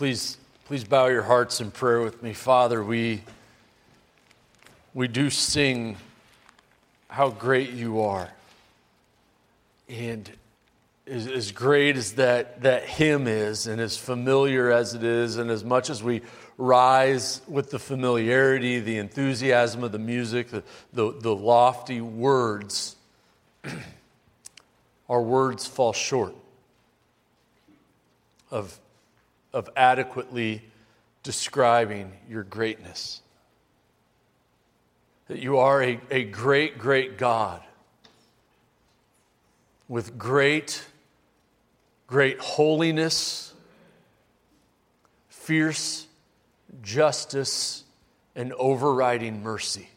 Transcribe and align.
Please, 0.00 0.38
please 0.64 0.82
bow 0.82 1.08
your 1.08 1.20
hearts 1.20 1.60
in 1.60 1.70
prayer 1.70 2.00
with 2.00 2.22
me. 2.22 2.32
Father, 2.32 2.82
we, 2.82 3.22
we 4.94 5.06
do 5.06 5.28
sing 5.28 5.98
how 7.08 7.28
great 7.28 7.72
you 7.72 8.00
are. 8.00 8.30
And 9.90 10.30
as, 11.06 11.26
as 11.26 11.52
great 11.52 11.98
as 11.98 12.14
that, 12.14 12.62
that 12.62 12.84
hymn 12.84 13.26
is, 13.26 13.66
and 13.66 13.78
as 13.78 13.98
familiar 13.98 14.72
as 14.72 14.94
it 14.94 15.04
is, 15.04 15.36
and 15.36 15.50
as 15.50 15.64
much 15.64 15.90
as 15.90 16.02
we 16.02 16.22
rise 16.56 17.42
with 17.46 17.70
the 17.70 17.78
familiarity, 17.78 18.80
the 18.80 18.96
enthusiasm 18.96 19.84
of 19.84 19.92
the 19.92 19.98
music, 19.98 20.48
the, 20.48 20.62
the, 20.94 21.12
the 21.20 21.36
lofty 21.36 22.00
words, 22.00 22.96
our 25.10 25.20
words 25.20 25.66
fall 25.66 25.92
short 25.92 26.34
of 28.50 28.80
of 29.52 29.68
adequately 29.76 30.62
describing 31.22 32.12
your 32.28 32.42
greatness. 32.44 33.20
That 35.28 35.38
you 35.38 35.58
are 35.58 35.82
a, 35.82 36.00
a 36.10 36.24
great, 36.24 36.78
great 36.78 37.18
God 37.18 37.62
with 39.88 40.16
great, 40.16 40.84
great 42.06 42.38
holiness, 42.38 43.52
fierce 45.28 46.06
justice, 46.82 47.84
and 48.36 48.52
overriding 48.52 49.42
mercy. 49.42 49.88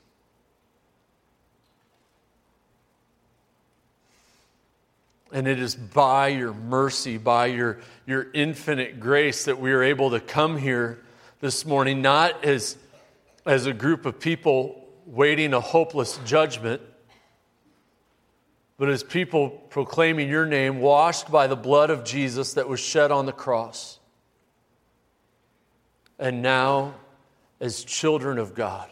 And 5.34 5.48
it 5.48 5.60
is 5.60 5.76
by 5.76 6.28
your 6.28 6.54
mercy, 6.54 7.18
by 7.18 7.48
your, 7.48 7.80
your 8.06 8.28
infinite 8.34 9.00
grace, 9.00 9.46
that 9.46 9.60
we 9.60 9.72
are 9.74 9.82
able 9.82 10.12
to 10.12 10.20
come 10.20 10.58
here 10.58 11.04
this 11.42 11.66
morning, 11.66 12.04
not 12.04 12.46
as, 12.46 12.78
as 13.44 13.66
a 13.66 13.74
group 13.74 14.06
of 14.06 14.20
people 14.20 14.86
waiting 15.08 15.56
a 15.56 15.60
hopeless 15.60 16.20
judgment, 16.24 16.82
but 18.78 18.90
as 18.90 19.04
people 19.04 19.50
proclaiming 19.50 20.30
your 20.30 20.46
name, 20.46 20.80
washed 20.80 21.32
by 21.32 21.48
the 21.48 21.56
blood 21.56 21.90
of 21.90 22.04
Jesus 22.04 22.54
that 22.54 22.70
was 22.70 22.80
shed 22.80 23.12
on 23.12 23.26
the 23.26 23.32
cross. 23.32 24.00
And 26.20 26.44
now, 26.44 26.94
as 27.60 27.84
children 27.84 28.38
of 28.38 28.54
God, 28.54 28.90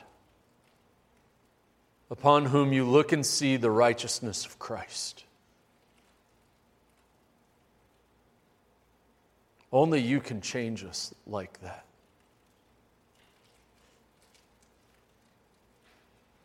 upon 2.09 2.47
whom 2.47 2.73
you 2.73 2.83
look 2.83 3.11
and 3.11 3.23
see 3.23 3.57
the 3.57 3.69
righteousness 3.69 4.45
of 4.45 4.57
Christ. 4.57 5.23
Only 9.71 10.01
you 10.01 10.19
can 10.19 10.41
change 10.41 10.83
us 10.83 11.13
like 11.25 11.59
that. 11.61 11.85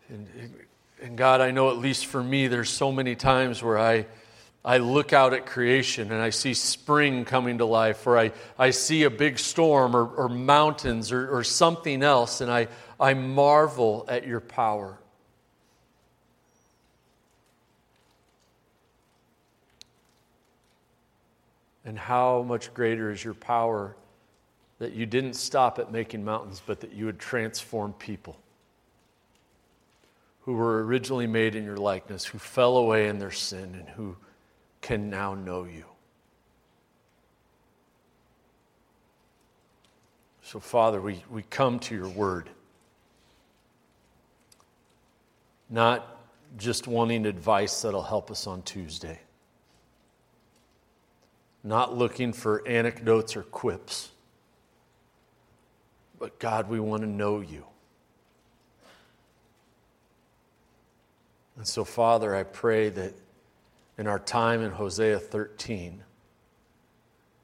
And, 0.09 0.29
and 1.03 1.19
God, 1.19 1.41
I 1.41 1.51
know 1.51 1.71
at 1.71 1.79
least 1.79 2.07
for 2.07 2.23
me, 2.23 2.47
there's 2.47 2.71
so 2.71 2.93
many 2.93 3.17
times 3.17 3.63
where 3.63 3.79
I, 3.79 4.07
I 4.65 4.79
look 4.79 5.13
out 5.13 5.35
at 5.35 5.47
creation 5.47 6.13
and 6.13 6.23
I 6.23 6.31
see 6.31 6.55
spring 6.55 7.25
coming 7.25 7.59
to 7.59 7.65
life, 7.65 8.07
or 8.07 8.17
I, 8.17 8.33
I 8.57 8.71
see 8.71 9.03
a 9.03 9.11
big 9.11 9.39
storm 9.39 9.97
or, 9.97 10.07
or 10.07 10.29
mountains 10.29 11.11
or, 11.11 11.29
or 11.29 11.43
something 11.43 12.05
else, 12.05 12.41
and 12.41 12.51
I, 12.51 12.69
I 13.01 13.15
marvel 13.15 14.05
at 14.09 14.27
your 14.27 14.41
power. 14.41 14.99
And 21.87 21.97
how 21.97 22.43
much 22.43 22.75
greater 22.75 23.13
is 23.13 23.23
your 23.23 23.33
power 23.33 23.97
that 24.81 24.93
you 24.93 25.07
didn't 25.07 25.35
stop 25.35 25.79
at 25.79 25.93
making 25.93 26.25
mountains, 26.25 26.61
but 26.67 26.81
that 26.81 26.93
you 26.93 27.07
would 27.07 27.21
transform 27.21 27.93
people 27.95 28.37
who 30.41 30.53
were 30.53 30.85
originally 30.85 31.29
made 31.29 31.55
in 31.55 31.65
your 31.65 31.77
likeness, 31.77 32.25
who 32.25 32.39
fell 32.39 32.77
away 32.77 33.09
in 33.09 33.19
their 33.19 33.31
sin, 33.31 33.77
and 33.77 33.89
who 33.91 34.17
can 34.81 35.09
now 35.09 35.35
know 35.35 35.65
you. 35.65 35.85
So, 40.43 40.61
Father, 40.61 41.01
we, 41.01 41.25
we 41.31 41.43
come 41.43 41.79
to 41.81 41.95
your 41.95 42.09
word, 42.09 42.51
not 45.71 46.19
just 46.57 46.87
wanting 46.87 47.27
advice 47.27 47.83
that'll 47.83 48.03
help 48.03 48.31
us 48.31 48.47
on 48.47 48.63
Tuesday 48.63 49.21
not 51.67 51.97
looking 51.97 52.33
for 52.33 52.67
anecdotes 52.67 53.37
or 53.37 53.43
quips. 53.43 54.11
But 56.19 56.39
God, 56.39 56.69
we 56.69 56.79
want 56.79 57.03
to 57.03 57.09
know 57.09 57.41
you. 57.41 57.65
And 61.57 61.67
so, 61.67 61.85
Father, 61.85 62.37
I 62.37 62.45
pray 62.45 62.89
that 62.91 63.15
in 63.99 64.07
our 64.07 64.21
time 64.21 64.63
in 64.63 64.71
Hosea 64.71 65.19
13, 65.19 66.03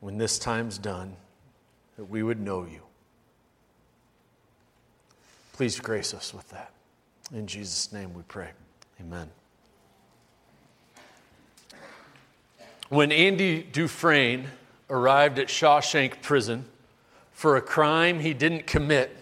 when 0.01 0.19
this 0.19 0.39
time's 0.39 0.79
done, 0.79 1.17
that 1.97 2.05
we 2.05 2.23
would 2.23 2.41
know 2.41 2.65
you. 2.65 2.83
Please 5.53 5.81
grace 5.81 6.15
us 6.15 6.33
with 6.33 6.49
that. 6.51 6.73
In 7.35 7.47
Jesus' 7.47 7.93
name 7.93 8.15
we 8.15 8.23
pray. 8.23 8.51
Amen. 9.01 9.31
When 12.89 13.11
Andy 13.13 13.63
Dufresne 13.63 14.49
arrived 14.91 15.39
at 15.39 15.49
Shawshank 15.49 16.21
Prison 16.23 16.67
for 17.33 17.57
a 17.57 17.63
crime 17.63 18.21
he 18.21 18.35
didn't 18.35 18.67
commit, 18.67 19.17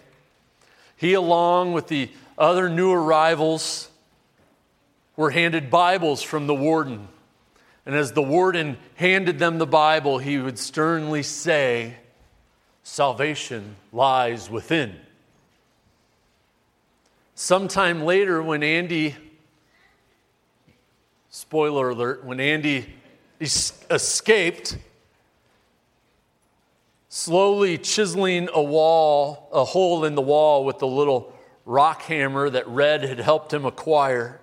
he, 0.95 1.13
along 1.13 1.73
with 1.73 1.87
the 1.87 2.09
other 2.37 2.69
new 2.69 2.91
arrivals, 2.91 3.89
were 5.15 5.31
handed 5.31 5.69
Bibles 5.69 6.21
from 6.21 6.47
the 6.47 6.53
warden. 6.53 7.07
And 7.85 7.95
as 7.95 8.11
the 8.11 8.21
warden 8.21 8.77
handed 8.95 9.39
them 9.39 9.57
the 9.57 9.65
Bible, 9.65 10.19
he 10.19 10.37
would 10.37 10.59
sternly 10.59 11.23
say, 11.23 11.95
Salvation 12.83 13.75
lies 13.91 14.49
within. 14.49 14.95
Sometime 17.35 18.03
later, 18.03 18.41
when 18.41 18.63
Andy, 18.63 19.15
spoiler 21.29 21.89
alert, 21.89 22.23
when 22.23 22.39
Andy 22.39 22.93
escaped, 23.41 24.77
slowly 27.09 27.77
chiseling 27.77 28.47
a 28.53 28.61
wall, 28.61 29.49
a 29.51 29.65
hole 29.65 30.05
in 30.05 30.15
the 30.15 30.21
wall 30.21 30.63
with 30.63 30.79
the 30.79 30.87
little 30.87 31.33
rock 31.65 32.03
hammer 32.03 32.49
that 32.49 32.67
Red 32.67 33.03
had 33.03 33.19
helped 33.19 33.53
him 33.53 33.65
acquire. 33.65 34.39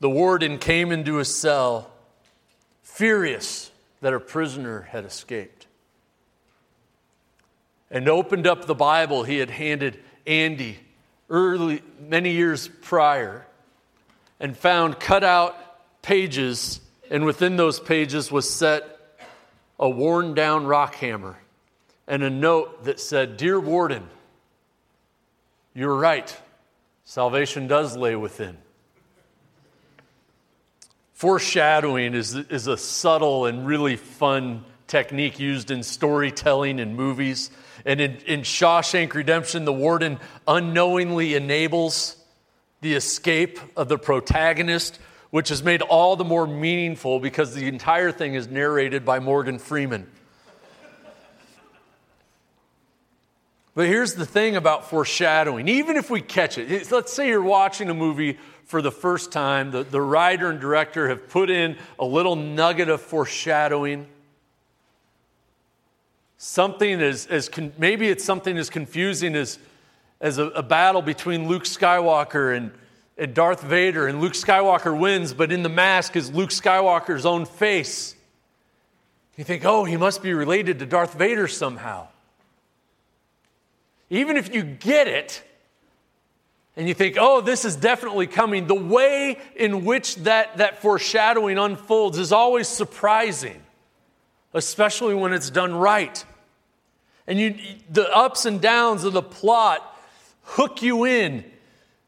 The 0.00 0.10
warden 0.10 0.58
came 0.58 0.92
into 0.92 1.16
his 1.16 1.34
cell, 1.34 1.90
furious 2.82 3.70
that 4.00 4.12
a 4.12 4.20
prisoner 4.20 4.82
had 4.82 5.04
escaped, 5.04 5.66
and 7.90 8.08
opened 8.08 8.46
up 8.46 8.66
the 8.66 8.74
Bible 8.74 9.24
he 9.24 9.38
had 9.38 9.50
handed 9.50 9.98
Andy 10.26 10.78
early, 11.30 11.82
many 12.00 12.32
years 12.32 12.68
prior, 12.82 13.46
and 14.40 14.56
found 14.56 15.00
cut 15.00 15.24
out 15.24 15.56
pages 16.02 16.80
and 17.10 17.24
within 17.24 17.56
those 17.56 17.80
pages 17.80 18.30
was 18.30 18.48
set 18.48 18.98
a 19.78 19.88
worn 19.88 20.34
down 20.34 20.66
rock 20.66 20.96
hammer 20.96 21.38
and 22.06 22.22
a 22.22 22.30
note 22.30 22.84
that 22.84 23.00
said, 23.00 23.36
Dear 23.36 23.60
Warden, 23.60 24.08
you're 25.74 25.94
right. 25.94 26.34
Salvation 27.04 27.66
does 27.66 27.96
lay 27.96 28.16
within. 28.16 28.56
Foreshadowing 31.14 32.14
is, 32.14 32.34
is 32.34 32.66
a 32.66 32.76
subtle 32.76 33.46
and 33.46 33.66
really 33.66 33.96
fun 33.96 34.64
technique 34.86 35.38
used 35.38 35.70
in 35.70 35.82
storytelling 35.82 36.80
and 36.80 36.96
movies. 36.96 37.50
And 37.84 38.00
in, 38.00 38.16
in 38.26 38.40
Shawshank 38.40 39.14
Redemption, 39.14 39.64
the 39.64 39.72
warden 39.72 40.18
unknowingly 40.46 41.34
enables 41.34 42.16
the 42.80 42.94
escape 42.94 43.58
of 43.76 43.88
the 43.88 43.98
protagonist 43.98 44.98
which 45.30 45.50
is 45.50 45.62
made 45.62 45.82
all 45.82 46.16
the 46.16 46.24
more 46.24 46.46
meaningful 46.46 47.20
because 47.20 47.54
the 47.54 47.68
entire 47.68 48.10
thing 48.10 48.34
is 48.34 48.48
narrated 48.48 49.04
by 49.04 49.18
Morgan 49.18 49.58
Freeman. 49.58 50.06
But 53.74 53.86
here's 53.86 54.14
the 54.14 54.26
thing 54.26 54.56
about 54.56 54.90
foreshadowing. 54.90 55.68
Even 55.68 55.96
if 55.96 56.10
we 56.10 56.20
catch 56.20 56.58
it, 56.58 56.90
let's 56.90 57.12
say 57.12 57.28
you're 57.28 57.40
watching 57.40 57.90
a 57.90 57.94
movie 57.94 58.38
for 58.64 58.82
the 58.82 58.90
first 58.90 59.30
time, 59.30 59.70
the, 59.70 59.84
the 59.84 60.00
writer 60.00 60.50
and 60.50 60.60
director 60.60 61.08
have 61.08 61.28
put 61.28 61.48
in 61.48 61.76
a 61.98 62.04
little 62.04 62.34
nugget 62.34 62.88
of 62.88 63.00
foreshadowing. 63.00 64.08
Something 66.38 67.00
as, 67.00 67.26
as 67.26 67.48
con- 67.48 67.72
maybe 67.78 68.08
it's 68.08 68.24
something 68.24 68.58
as 68.58 68.68
confusing 68.68 69.36
as, 69.36 69.60
as 70.20 70.38
a, 70.38 70.46
a 70.48 70.62
battle 70.62 71.00
between 71.00 71.46
Luke 71.46 71.64
Skywalker 71.64 72.56
and, 72.56 72.72
and 73.18 73.34
Darth 73.34 73.62
Vader, 73.62 74.06
and 74.06 74.20
Luke 74.20 74.34
Skywalker 74.34 74.96
wins, 74.96 75.34
but 75.34 75.50
in 75.50 75.64
the 75.64 75.68
mask 75.68 76.14
is 76.14 76.32
Luke 76.32 76.50
Skywalker's 76.50 77.26
own 77.26 77.44
face. 77.44 78.14
You 79.36 79.44
think, 79.44 79.64
oh, 79.64 79.84
he 79.84 79.96
must 79.96 80.22
be 80.22 80.32
related 80.32 80.78
to 80.78 80.86
Darth 80.86 81.14
Vader 81.14 81.48
somehow. 81.48 82.08
Even 84.08 84.36
if 84.36 84.54
you 84.54 84.62
get 84.62 85.08
it, 85.08 85.42
and 86.76 86.86
you 86.86 86.94
think, 86.94 87.16
oh, 87.18 87.40
this 87.40 87.64
is 87.64 87.74
definitely 87.74 88.28
coming, 88.28 88.68
the 88.68 88.74
way 88.74 89.38
in 89.56 89.84
which 89.84 90.14
that, 90.16 90.58
that 90.58 90.80
foreshadowing 90.80 91.58
unfolds 91.58 92.18
is 92.18 92.30
always 92.30 92.68
surprising, 92.68 93.60
especially 94.54 95.14
when 95.14 95.32
it's 95.32 95.50
done 95.50 95.74
right. 95.74 96.24
And 97.26 97.38
you, 97.38 97.56
the 97.90 98.08
ups 98.16 98.46
and 98.46 98.60
downs 98.60 99.02
of 99.02 99.12
the 99.12 99.22
plot 99.22 99.84
hook 100.42 100.82
you 100.82 101.04
in, 101.04 101.44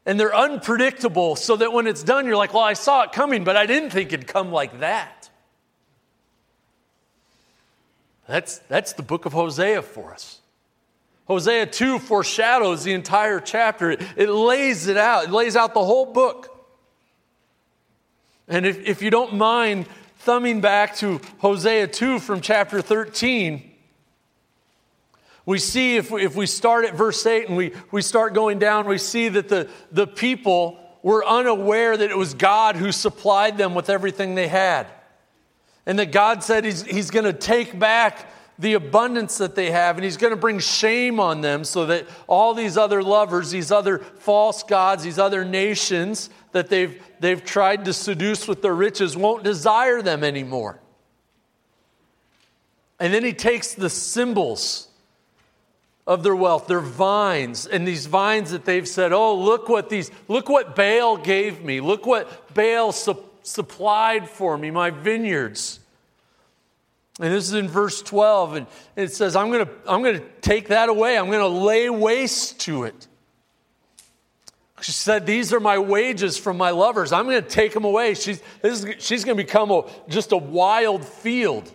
and 0.05 0.19
they're 0.19 0.35
unpredictable, 0.35 1.35
so 1.35 1.55
that 1.55 1.71
when 1.73 1.87
it's 1.87 2.03
done, 2.03 2.25
you're 2.25 2.37
like, 2.37 2.53
well, 2.53 2.63
I 2.63 2.73
saw 2.73 3.03
it 3.03 3.11
coming, 3.11 3.43
but 3.43 3.55
I 3.55 3.65
didn't 3.65 3.91
think 3.91 4.11
it'd 4.13 4.27
come 4.27 4.51
like 4.51 4.79
that. 4.79 5.29
That's, 8.27 8.59
that's 8.59 8.93
the 8.93 9.03
book 9.03 9.25
of 9.25 9.33
Hosea 9.33 9.81
for 9.81 10.13
us. 10.13 10.39
Hosea 11.25 11.65
2 11.65 11.99
foreshadows 11.99 12.83
the 12.83 12.93
entire 12.93 13.39
chapter, 13.39 13.91
it, 13.91 14.01
it 14.15 14.29
lays 14.29 14.87
it 14.87 14.97
out, 14.97 15.25
it 15.25 15.31
lays 15.31 15.55
out 15.55 15.73
the 15.73 15.83
whole 15.83 16.05
book. 16.05 16.47
And 18.47 18.65
if, 18.65 18.79
if 18.85 19.01
you 19.01 19.09
don't 19.09 19.35
mind 19.35 19.87
thumbing 20.19 20.61
back 20.61 20.95
to 20.97 21.21
Hosea 21.39 21.87
2 21.87 22.19
from 22.19 22.41
chapter 22.41 22.81
13, 22.81 23.70
we 25.51 25.59
see 25.59 25.97
if 25.97 26.09
we, 26.09 26.23
if 26.23 26.33
we 26.33 26.45
start 26.45 26.85
at 26.85 26.95
verse 26.95 27.25
8 27.25 27.49
and 27.49 27.57
we, 27.57 27.73
we 27.91 28.01
start 28.01 28.33
going 28.33 28.57
down, 28.57 28.87
we 28.87 28.97
see 28.97 29.27
that 29.27 29.49
the, 29.49 29.69
the 29.91 30.07
people 30.07 30.79
were 31.03 31.25
unaware 31.25 31.97
that 31.97 32.09
it 32.09 32.17
was 32.17 32.33
God 32.33 32.77
who 32.77 32.93
supplied 32.93 33.57
them 33.57 33.75
with 33.75 33.89
everything 33.89 34.35
they 34.35 34.47
had. 34.47 34.87
And 35.85 35.99
that 35.99 36.13
God 36.13 36.41
said 36.41 36.63
He's, 36.63 36.83
he's 36.83 37.09
going 37.11 37.25
to 37.25 37.33
take 37.33 37.77
back 37.77 38.31
the 38.59 38.75
abundance 38.75 39.39
that 39.39 39.55
they 39.55 39.71
have 39.71 39.97
and 39.97 40.05
He's 40.05 40.15
going 40.15 40.31
to 40.31 40.37
bring 40.37 40.59
shame 40.59 41.19
on 41.19 41.41
them 41.41 41.65
so 41.65 41.85
that 41.87 42.07
all 42.27 42.53
these 42.53 42.77
other 42.77 43.03
lovers, 43.03 43.51
these 43.51 43.73
other 43.73 43.99
false 43.99 44.63
gods, 44.63 45.03
these 45.03 45.19
other 45.19 45.43
nations 45.43 46.29
that 46.53 46.69
they've, 46.69 47.03
they've 47.19 47.43
tried 47.43 47.83
to 47.83 47.91
seduce 47.91 48.47
with 48.47 48.61
their 48.61 48.73
riches 48.73 49.17
won't 49.17 49.43
desire 49.43 50.01
them 50.01 50.23
anymore. 50.23 50.79
And 53.01 53.13
then 53.13 53.25
He 53.25 53.33
takes 53.33 53.73
the 53.73 53.89
symbols 53.89 54.87
of 56.07 56.23
their 56.23 56.35
wealth, 56.35 56.67
their 56.67 56.79
vines, 56.79 57.65
and 57.67 57.87
these 57.87 58.05
vines 58.05 58.51
that 58.51 58.65
they've 58.65 58.87
said, 58.87 59.13
oh, 59.13 59.35
look 59.35 59.69
what 59.69 59.89
these, 59.89 60.11
look 60.27 60.49
what 60.49 60.75
Baal 60.75 61.17
gave 61.17 61.63
me. 61.63 61.79
Look 61.79 62.05
what 62.05 62.53
Baal 62.53 62.91
su- 62.91 63.23
supplied 63.43 64.29
for 64.29 64.57
me, 64.57 64.71
my 64.71 64.89
vineyards. 64.89 65.79
And 67.19 67.31
this 67.31 67.47
is 67.47 67.53
in 67.53 67.67
verse 67.67 68.01
12, 68.01 68.55
and 68.55 68.67
it 68.95 69.13
says, 69.13 69.35
I'm 69.35 69.51
going 69.51 69.65
to 69.65 69.71
I'm 69.85 70.03
to 70.03 70.19
take 70.41 70.69
that 70.69 70.89
away. 70.89 71.17
I'm 71.17 71.27
going 71.27 71.39
to 71.39 71.47
lay 71.47 71.89
waste 71.89 72.61
to 72.61 72.85
it. 72.85 73.07
She 74.81 74.91
said, 74.91 75.27
These 75.27 75.53
are 75.53 75.59
my 75.59 75.77
wages 75.77 76.37
from 76.37 76.57
my 76.57 76.71
lovers. 76.71 77.11
I'm 77.11 77.25
going 77.25 77.41
to 77.41 77.47
take 77.47 77.73
them 77.73 77.83
away. 77.83 78.15
She's, 78.15 78.41
is, 78.63 78.87
she's 78.97 79.23
going 79.23 79.37
to 79.37 79.43
become 79.43 79.69
a, 79.69 79.83
just 80.09 80.31
a 80.31 80.37
wild 80.37 81.05
field. 81.05 81.71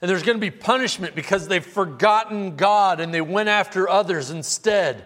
And 0.00 0.08
there's 0.08 0.22
going 0.22 0.36
to 0.36 0.40
be 0.40 0.50
punishment 0.50 1.14
because 1.14 1.46
they've 1.46 1.64
forgotten 1.64 2.56
God 2.56 3.00
and 3.00 3.12
they 3.12 3.20
went 3.20 3.48
after 3.48 3.88
others 3.88 4.30
instead. 4.30 5.04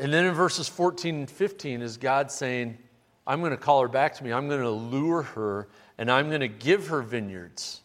And 0.00 0.12
then 0.12 0.24
in 0.24 0.34
verses 0.34 0.68
14 0.68 1.14
and 1.14 1.30
15 1.30 1.80
is 1.80 1.96
God 1.96 2.30
saying, 2.32 2.78
I'm 3.24 3.40
going 3.40 3.52
to 3.52 3.56
call 3.56 3.82
her 3.82 3.88
back 3.88 4.14
to 4.16 4.24
me. 4.24 4.32
I'm 4.32 4.48
going 4.48 4.62
to 4.62 4.70
lure 4.70 5.22
her 5.22 5.68
and 5.96 6.10
I'm 6.10 6.28
going 6.28 6.40
to 6.40 6.48
give 6.48 6.88
her 6.88 7.02
vineyards 7.02 7.82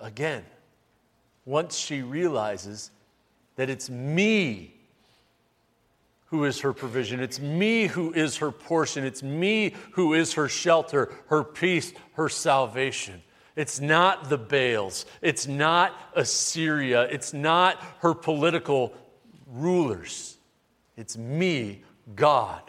again. 0.00 0.44
Once 1.44 1.76
she 1.76 2.02
realizes 2.02 2.90
that 3.56 3.70
it's 3.70 3.88
me 3.88 4.73
who 6.34 6.46
is 6.46 6.62
her 6.62 6.72
provision. 6.72 7.20
It's 7.20 7.38
me 7.38 7.86
who 7.86 8.12
is 8.12 8.38
her 8.38 8.50
portion. 8.50 9.04
It's 9.04 9.22
me 9.22 9.72
who 9.92 10.14
is 10.14 10.32
her 10.32 10.48
shelter, 10.48 11.12
her 11.28 11.44
peace, 11.44 11.92
her 12.14 12.28
salvation. 12.28 13.22
It's 13.54 13.78
not 13.78 14.28
the 14.30 14.36
Baals. 14.36 15.06
It's 15.22 15.46
not 15.46 15.96
Assyria. 16.16 17.02
It's 17.02 17.32
not 17.32 17.80
her 18.00 18.14
political 18.14 18.92
rulers. 19.46 20.36
It's 20.96 21.16
me, 21.16 21.84
God. 22.16 22.62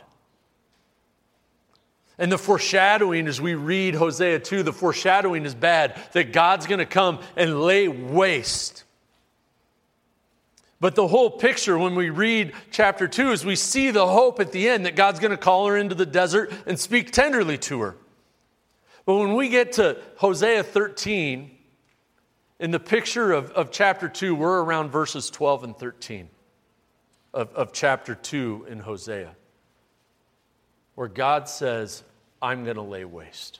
And 2.20 2.32
the 2.32 2.38
foreshadowing, 2.38 3.26
as 3.28 3.42
we 3.42 3.56
read 3.56 3.96
Hosea 3.96 4.42
2, 4.42 4.62
the 4.62 4.74
foreshadowing 4.74 5.44
is 5.44 5.56
bad 5.56 6.00
that 6.12 6.34
God's 6.34 6.68
going 6.68 6.78
to 6.78 6.86
come 6.86 7.18
and 7.36 7.60
lay 7.62 7.88
waste 7.88 8.84
but 10.80 10.96
the 10.96 11.08
whole 11.08 11.30
picture, 11.30 11.78
when 11.78 11.96
we 11.96 12.10
read 12.10 12.54
chapter 12.72 13.08
2, 13.08 13.32
is 13.32 13.46
we 13.46 13.56
see 13.56 13.92
the 13.92 14.08
hope 14.08 14.40
at 14.40 14.52
the 14.52 14.68
end 14.68 14.86
that 14.86 14.96
God's 14.96 15.20
going 15.20 15.32
to 15.32 15.38
call 15.38 15.68
her 15.68 15.78
into 15.78 15.96
the 15.96 16.06
desert 16.06 16.52
and 16.66 16.80
speak 16.80 17.12
tenderly 17.12 17.58
to 17.60 17.82
her. 17.82 17.96
But 19.06 19.16
when 19.16 19.36
we 19.36 19.50
get 19.50 19.74
to 19.74 19.98
Hosea 20.18 20.64
13, 20.64 21.52
in 22.60 22.72
the 22.72 22.80
picture 22.80 23.32
of, 23.32 23.52
of 23.52 23.72
chapter 23.72 24.10
2, 24.10 24.36
we're 24.36 24.64
around 24.64 24.90
verses 24.90 25.30
12 25.30 25.64
and 25.64 25.78
13 25.78 26.30
of, 27.34 27.54
of 27.54 27.74
chapter 27.74 28.16
2 28.16 28.68
in 28.70 28.80
Hosea, 28.80 29.36
where 30.96 31.08
God 31.08 31.48
says, 31.48 32.04
I'm 32.42 32.64
going 32.64 32.78
to 32.78 32.82
lay 32.82 33.06
waste. 33.06 33.60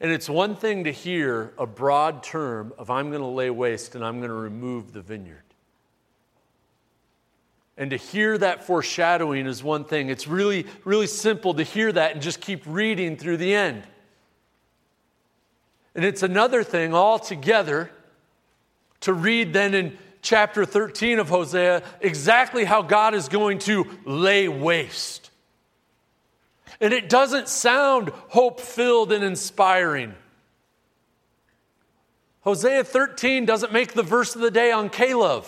And 0.00 0.12
it's 0.12 0.28
one 0.28 0.54
thing 0.54 0.84
to 0.84 0.92
hear 0.92 1.52
a 1.58 1.66
broad 1.66 2.22
term 2.22 2.72
of 2.78 2.90
I'm 2.90 3.10
going 3.10 3.22
to 3.22 3.28
lay 3.28 3.50
waste 3.50 3.94
and 3.94 4.04
I'm 4.04 4.18
going 4.18 4.30
to 4.30 4.36
remove 4.36 4.92
the 4.92 5.02
vineyard. 5.02 5.42
And 7.76 7.90
to 7.90 7.96
hear 7.96 8.36
that 8.38 8.64
foreshadowing 8.64 9.46
is 9.46 9.62
one 9.62 9.84
thing. 9.84 10.08
It's 10.08 10.26
really, 10.26 10.66
really 10.84 11.06
simple 11.06 11.54
to 11.54 11.62
hear 11.62 11.90
that 11.92 12.12
and 12.12 12.22
just 12.22 12.40
keep 12.40 12.62
reading 12.66 13.16
through 13.16 13.36
the 13.36 13.54
end. 13.54 13.84
And 15.94 16.04
it's 16.04 16.22
another 16.22 16.62
thing 16.62 16.94
altogether 16.94 17.90
to 19.00 19.12
read 19.12 19.52
then 19.52 19.74
in 19.74 19.98
chapter 20.22 20.64
13 20.64 21.18
of 21.18 21.28
Hosea 21.28 21.82
exactly 22.00 22.64
how 22.64 22.82
God 22.82 23.14
is 23.14 23.28
going 23.28 23.58
to 23.60 23.86
lay 24.04 24.48
waste. 24.48 25.30
And 26.80 26.92
it 26.92 27.08
doesn't 27.08 27.48
sound 27.48 28.10
hope 28.28 28.60
filled 28.60 29.12
and 29.12 29.24
inspiring. 29.24 30.14
Hosea 32.42 32.84
13 32.84 33.44
doesn't 33.44 33.72
make 33.72 33.92
the 33.92 34.02
verse 34.02 34.34
of 34.34 34.40
the 34.40 34.50
day 34.50 34.70
on 34.70 34.90
Caleb. 34.90 35.44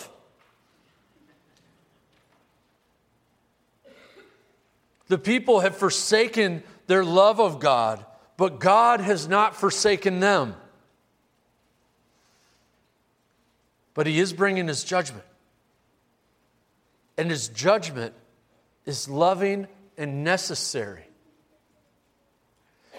The 5.07 5.19
people 5.19 5.61
have 5.61 5.77
forsaken 5.77 6.63
their 6.87 7.05
love 7.05 7.41
of 7.41 7.59
God, 7.59 8.05
but 8.37 8.61
God 8.61 9.01
has 9.01 9.29
not 9.29 9.57
forsaken 9.57 10.21
them. 10.21 10.55
But 13.95 14.07
He 14.07 14.21
is 14.21 14.33
bringing 14.33 14.69
His 14.69 14.85
judgment. 14.85 15.25
And 17.17 17.31
His 17.31 17.49
judgment 17.49 18.15
is 18.87 19.09
loving 19.09 19.67
and 19.99 20.23
necessary. 20.23 21.10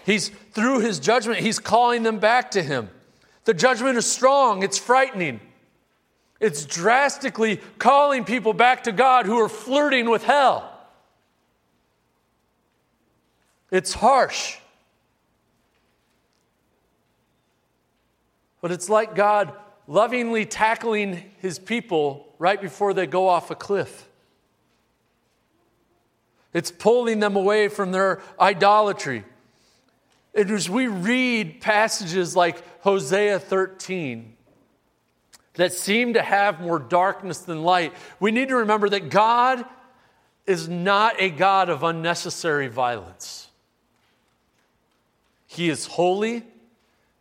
He's 0.05 0.29
through 0.29 0.79
his 0.79 0.99
judgment, 0.99 1.39
he's 1.39 1.59
calling 1.59 2.03
them 2.03 2.19
back 2.19 2.51
to 2.51 2.63
him. 2.63 2.89
The 3.45 3.53
judgment 3.53 3.97
is 3.97 4.05
strong, 4.05 4.63
it's 4.63 4.77
frightening. 4.77 5.39
It's 6.39 6.65
drastically 6.65 7.59
calling 7.77 8.23
people 8.23 8.53
back 8.53 8.83
to 8.83 8.91
God 8.91 9.27
who 9.27 9.39
are 9.39 9.49
flirting 9.49 10.09
with 10.09 10.23
hell. 10.23 10.67
It's 13.69 13.93
harsh. 13.93 14.57
But 18.59 18.71
it's 18.71 18.89
like 18.89 19.15
God 19.15 19.53
lovingly 19.87 20.45
tackling 20.45 21.23
his 21.39 21.59
people 21.59 22.33
right 22.39 22.61
before 22.61 22.93
they 22.93 23.05
go 23.05 23.27
off 23.27 23.51
a 23.51 23.55
cliff. 23.55 24.07
It's 26.53 26.71
pulling 26.71 27.19
them 27.19 27.35
away 27.35 27.67
from 27.67 27.91
their 27.91 28.21
idolatry. 28.39 29.23
And 30.33 30.49
as 30.51 30.69
we 30.69 30.87
read 30.87 31.61
passages 31.61 32.35
like 32.35 32.63
Hosea 32.81 33.39
13 33.39 34.35
that 35.55 35.73
seem 35.73 36.13
to 36.13 36.21
have 36.21 36.61
more 36.61 36.79
darkness 36.79 37.39
than 37.39 37.63
light, 37.63 37.93
we 38.19 38.31
need 38.31 38.49
to 38.49 38.55
remember 38.57 38.89
that 38.89 39.09
God 39.09 39.65
is 40.45 40.69
not 40.69 41.15
a 41.19 41.29
God 41.29 41.69
of 41.69 41.83
unnecessary 41.83 42.67
violence. 42.67 43.47
He 45.47 45.69
is 45.69 45.85
holy, 45.85 46.43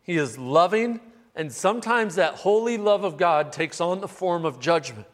He 0.03 0.17
is 0.17 0.39
loving, 0.39 1.01
and 1.35 1.53
sometimes 1.53 2.15
that 2.15 2.35
holy 2.35 2.79
love 2.79 3.03
of 3.03 3.17
God 3.17 3.53
takes 3.53 3.81
on 3.81 4.01
the 4.01 4.09
form 4.09 4.45
of 4.45 4.61
judgment. 4.61 5.07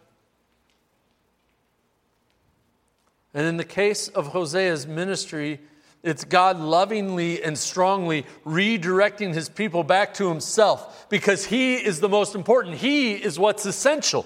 And 3.33 3.47
in 3.47 3.57
the 3.57 3.65
case 3.65 4.09
of 4.09 4.29
Hosea's 4.29 4.87
ministry, 4.87 5.61
it's 6.07 6.25
God 6.25 6.61
lovingly 6.61 7.43
and 7.43 7.59
strongly 7.59 8.27
redirecting 8.45 9.35
his 9.35 9.49
people 9.49 9.83
back 9.83 10.15
to 10.15 10.29
himself 10.29 11.09
because 11.09 11.45
he 11.45 11.75
is 11.75 11.99
the 11.99 12.09
most 12.09 12.37
important. 12.37 12.77
He 12.77 13.15
is 13.15 13.41
what's 13.41 13.67
essential. 13.67 14.25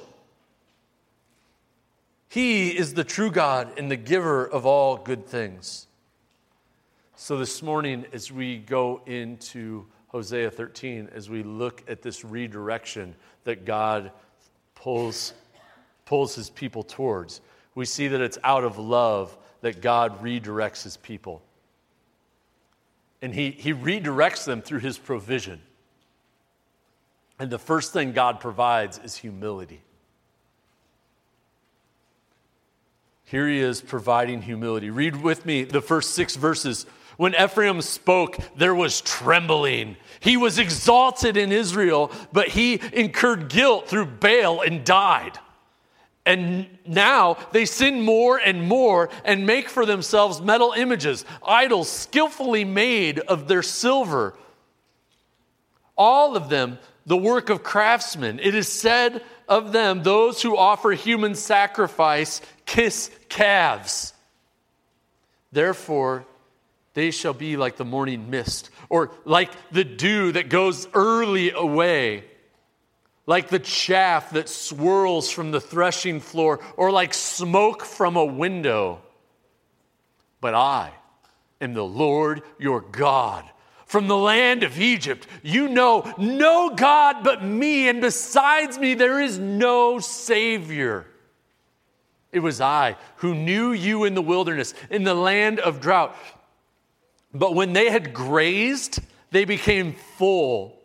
He 2.29 2.69
is 2.69 2.93
the 2.93 3.03
true 3.03 3.31
God 3.31 3.79
and 3.79 3.91
the 3.91 3.97
giver 3.97 4.47
of 4.47 4.67
all 4.67 4.99
good 4.99 5.27
things. 5.27 5.87
So, 7.17 7.39
this 7.39 7.63
morning, 7.63 8.05
as 8.13 8.31
we 8.31 8.59
go 8.59 9.01
into 9.07 9.87
Hosea 10.09 10.51
13, 10.51 11.09
as 11.15 11.31
we 11.31 11.43
look 11.43 11.83
at 11.89 12.03
this 12.03 12.25
redirection 12.25 13.15
that 13.45 13.65
God 13.65 14.13
pulls, 14.75 15.33
pulls 16.05 16.35
his 16.35 16.51
people 16.51 16.83
towards, 16.83 17.41
we 17.75 17.87
see 17.87 18.09
that 18.09 18.21
it's 18.21 18.39
out 18.45 18.65
of 18.65 18.79
love 18.79 19.37
that 19.63 19.81
God 19.81 20.23
redirects 20.23 20.83
his 20.83 20.97
people. 20.99 21.43
And 23.23 23.35
he, 23.35 23.51
he 23.51 23.75
redirects 23.75 24.45
them 24.45 24.63
through 24.63 24.81
his 24.81 24.99
provision. 24.99 25.61
And 27.39 27.51
the 27.51 27.59
first 27.59 27.93
thing 27.93 28.13
God 28.13 28.41
provides 28.41 28.99
is 28.99 29.17
humility. 29.17 29.83
Here 33.25 33.49
he 33.49 33.61
is 33.61 33.81
providing 33.81 34.43
humility. 34.43 34.91
Read 34.91 35.23
with 35.23 35.47
me 35.47 35.65
the 35.65 35.81
first 35.81 36.15
six 36.15 36.35
verses. 36.35 36.85
When 37.17 37.35
Ephraim 37.35 37.81
spoke, 37.81 38.39
there 38.57 38.75
was 38.75 39.01
trembling. 39.03 39.97
He 40.19 40.37
was 40.37 40.59
exalted 40.59 41.37
in 41.37 41.53
Israel, 41.53 42.11
but 42.33 42.49
he 42.49 42.81
incurred 42.93 43.49
guilt 43.49 43.89
through 43.89 44.07
Baal 44.07 44.63
and 44.63 44.85
died. 44.85 45.39
And 46.27 46.79
now 46.87 47.39
they 47.53 47.65
sin 47.65 48.03
more 48.03 48.39
and 48.39 48.63
more 48.63 49.09
and 49.25 49.47
make 49.47 49.69
for 49.69 49.87
themselves 49.87 50.41
metal 50.41 50.73
images, 50.73 51.25
idols 51.43 51.89
skillfully 51.89 52.65
made 52.65 53.19
of 53.19 53.49
their 53.49 53.63
silver. 53.63 54.35
All 55.97 56.37
of 56.37 56.49
them 56.49 56.79
the 57.07 57.17
work 57.17 57.51
of 57.51 57.63
craftsmen. 57.63 58.39
It 58.41 58.55
is 58.55 58.69
said 58.69 59.23
of 59.49 59.73
them, 59.73 60.03
those 60.03 60.43
who 60.43 60.57
offer 60.57 60.93
human 60.93 61.35
sacrifice 61.35 62.41
kiss 62.67 63.11
calves. 63.29 64.15
Therefore, 65.51 66.25
they 66.95 67.11
shall 67.11 67.33
be 67.33 67.57
like 67.57 67.77
the 67.77 67.85
morning 67.85 68.31
mist, 68.31 68.71
or 68.89 69.11
like 69.25 69.51
the 69.73 69.83
dew 69.83 70.33
that 70.33 70.49
goes 70.49 70.87
early 70.95 71.51
away 71.51 72.25
like 73.31 73.49
the 73.49 73.61
chaff 73.61 74.31
that 74.31 74.49
swirls 74.49 75.31
from 75.31 75.53
the 75.53 75.61
threshing 75.61 76.19
floor, 76.19 76.59
or 76.77 76.91
like 76.91 77.15
smoke 77.15 77.85
from 77.85 78.17
a 78.17 78.25
window. 78.25 79.01
But 80.41 80.55
I 80.55 80.91
am 81.61 81.73
the 81.73 81.85
Lord 81.85 82.43
your 82.59 82.81
God. 82.81 83.49
From 83.87 84.09
the 84.09 84.17
land 84.17 84.65
of 84.65 84.81
Egypt, 84.81 85.29
you 85.45 85.69
know 85.69 86.13
no 86.19 86.75
God 86.75 87.23
but 87.23 87.45
me, 87.45 87.89
and 87.89 88.01
besides 88.01 88.81
me, 88.81 88.95
there 88.95 89.21
is 89.21 89.39
no 89.39 90.01
Savior. 90.01 91.07
It 92.33 92.41
was 92.41 92.61
I 92.61 92.97
who 93.19 93.37
knew 93.37 93.71
you 93.71 94.07
in 94.07 94.15
the 94.15 94.23
wilderness, 94.23 94.75
in 94.91 95.05
the 95.05 95.15
land 95.15 95.61
of 95.61 95.81
drought. 95.81 96.17
But 97.33 97.55
when 97.55 97.75
they 97.75 97.91
had 97.91 98.13
grazed, 98.13 98.99
they 99.31 99.45
became 99.45 99.93
full. 99.93 100.77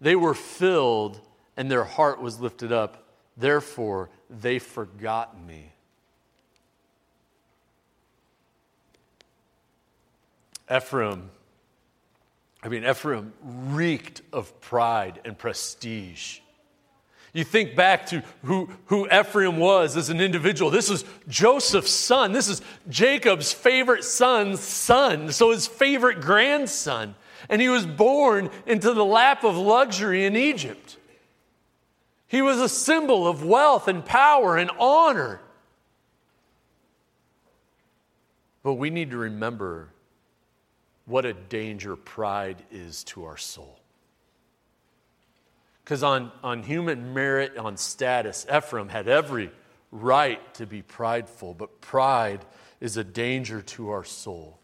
They 0.00 0.16
were 0.16 0.34
filled 0.34 1.20
and 1.58 1.68
their 1.68 1.84
heart 1.84 2.22
was 2.22 2.40
lifted 2.40 2.70
up. 2.70 3.02
Therefore, 3.36 4.08
they 4.30 4.60
forgot 4.60 5.44
me. 5.44 5.72
Ephraim, 10.74 11.30
I 12.62 12.68
mean, 12.68 12.84
Ephraim 12.84 13.32
reeked 13.42 14.22
of 14.32 14.60
pride 14.60 15.20
and 15.24 15.36
prestige. 15.36 16.38
You 17.32 17.42
think 17.42 17.74
back 17.74 18.06
to 18.06 18.22
who, 18.44 18.70
who 18.86 19.08
Ephraim 19.10 19.56
was 19.56 19.96
as 19.96 20.10
an 20.10 20.20
individual. 20.20 20.70
This 20.70 20.88
is 20.88 21.04
Joseph's 21.26 21.90
son. 21.90 22.32
This 22.32 22.48
is 22.48 22.62
Jacob's 22.88 23.52
favorite 23.52 24.04
son's 24.04 24.60
son, 24.60 25.32
so 25.32 25.50
his 25.50 25.66
favorite 25.66 26.20
grandson. 26.20 27.16
And 27.48 27.60
he 27.60 27.68
was 27.68 27.84
born 27.84 28.50
into 28.64 28.92
the 28.92 29.04
lap 29.04 29.42
of 29.42 29.56
luxury 29.56 30.24
in 30.24 30.36
Egypt. 30.36 30.98
He 32.28 32.42
was 32.42 32.60
a 32.60 32.68
symbol 32.68 33.26
of 33.26 33.42
wealth 33.42 33.88
and 33.88 34.04
power 34.04 34.56
and 34.56 34.70
honor. 34.78 35.40
But 38.62 38.74
we 38.74 38.90
need 38.90 39.10
to 39.12 39.16
remember 39.16 39.88
what 41.06 41.24
a 41.24 41.32
danger 41.32 41.96
pride 41.96 42.62
is 42.70 43.02
to 43.04 43.24
our 43.24 43.38
soul. 43.38 43.80
Because 45.82 46.02
on, 46.02 46.30
on 46.44 46.62
human 46.62 47.14
merit, 47.14 47.56
on 47.56 47.78
status, 47.78 48.46
Ephraim 48.54 48.90
had 48.90 49.08
every 49.08 49.50
right 49.90 50.52
to 50.54 50.66
be 50.66 50.82
prideful, 50.82 51.54
but 51.54 51.80
pride 51.80 52.44
is 52.78 52.98
a 52.98 53.04
danger 53.04 53.62
to 53.62 53.88
our 53.88 54.04
soul. 54.04 54.58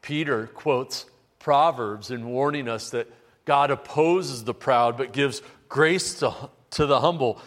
Peter 0.00 0.46
quotes 0.46 1.06
Proverbs 1.40 2.12
in 2.12 2.26
warning 2.26 2.68
us 2.68 2.90
that 2.90 3.10
God 3.44 3.70
opposes 3.70 4.44
the 4.44 4.54
proud 4.54 4.96
but 4.96 5.12
gives 5.12 5.42
grace 5.68 6.14
to, 6.20 6.34
to 6.70 6.86
the 6.86 7.00
humble. 7.00 7.40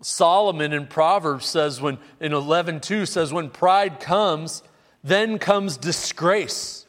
Solomon 0.00 0.72
in 0.72 0.86
Proverbs 0.86 1.46
says 1.46 1.80
when 1.80 1.98
in 2.20 2.32
11:2 2.32 3.08
says 3.08 3.32
when 3.32 3.50
pride 3.50 4.00
comes, 4.00 4.62
then 5.02 5.38
comes 5.38 5.76
disgrace. 5.76 6.86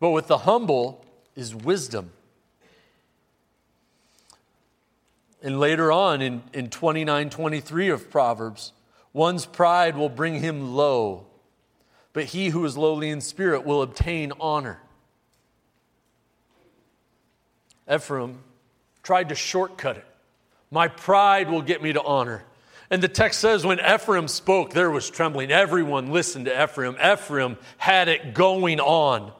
But 0.00 0.10
with 0.10 0.26
the 0.26 0.38
humble 0.38 1.04
is 1.36 1.54
wisdom. 1.54 2.12
And 5.42 5.60
later 5.60 5.92
on 5.92 6.22
in, 6.22 6.42
in 6.54 6.70
29 6.70 7.28
23 7.28 7.88
of 7.90 8.10
Proverbs, 8.10 8.72
one's 9.12 9.44
pride 9.44 9.96
will 9.96 10.08
bring 10.08 10.40
him 10.40 10.74
low, 10.74 11.26
but 12.14 12.24
he 12.26 12.48
who 12.48 12.64
is 12.64 12.78
lowly 12.78 13.10
in 13.10 13.20
spirit 13.20 13.64
will 13.64 13.82
obtain 13.82 14.32
honor. 14.40 14.80
Ephraim 17.92 18.38
tried 19.04 19.28
to 19.28 19.36
shortcut 19.36 19.98
it. 19.98 20.06
My 20.72 20.88
pride 20.88 21.48
will 21.48 21.62
get 21.62 21.80
me 21.82 21.92
to 21.92 22.02
honor. 22.02 22.42
And 22.90 23.02
the 23.02 23.08
text 23.08 23.40
says, 23.40 23.64
when 23.64 23.78
Ephraim 23.78 24.28
spoke, 24.28 24.72
there 24.72 24.90
was 24.90 25.08
trembling. 25.08 25.52
Everyone 25.52 26.10
listened 26.10 26.46
to 26.46 26.64
Ephraim. 26.64 26.96
Ephraim 26.96 27.56
had 27.76 28.08
it 28.08 28.34
going 28.34 28.80
on. 28.80 29.32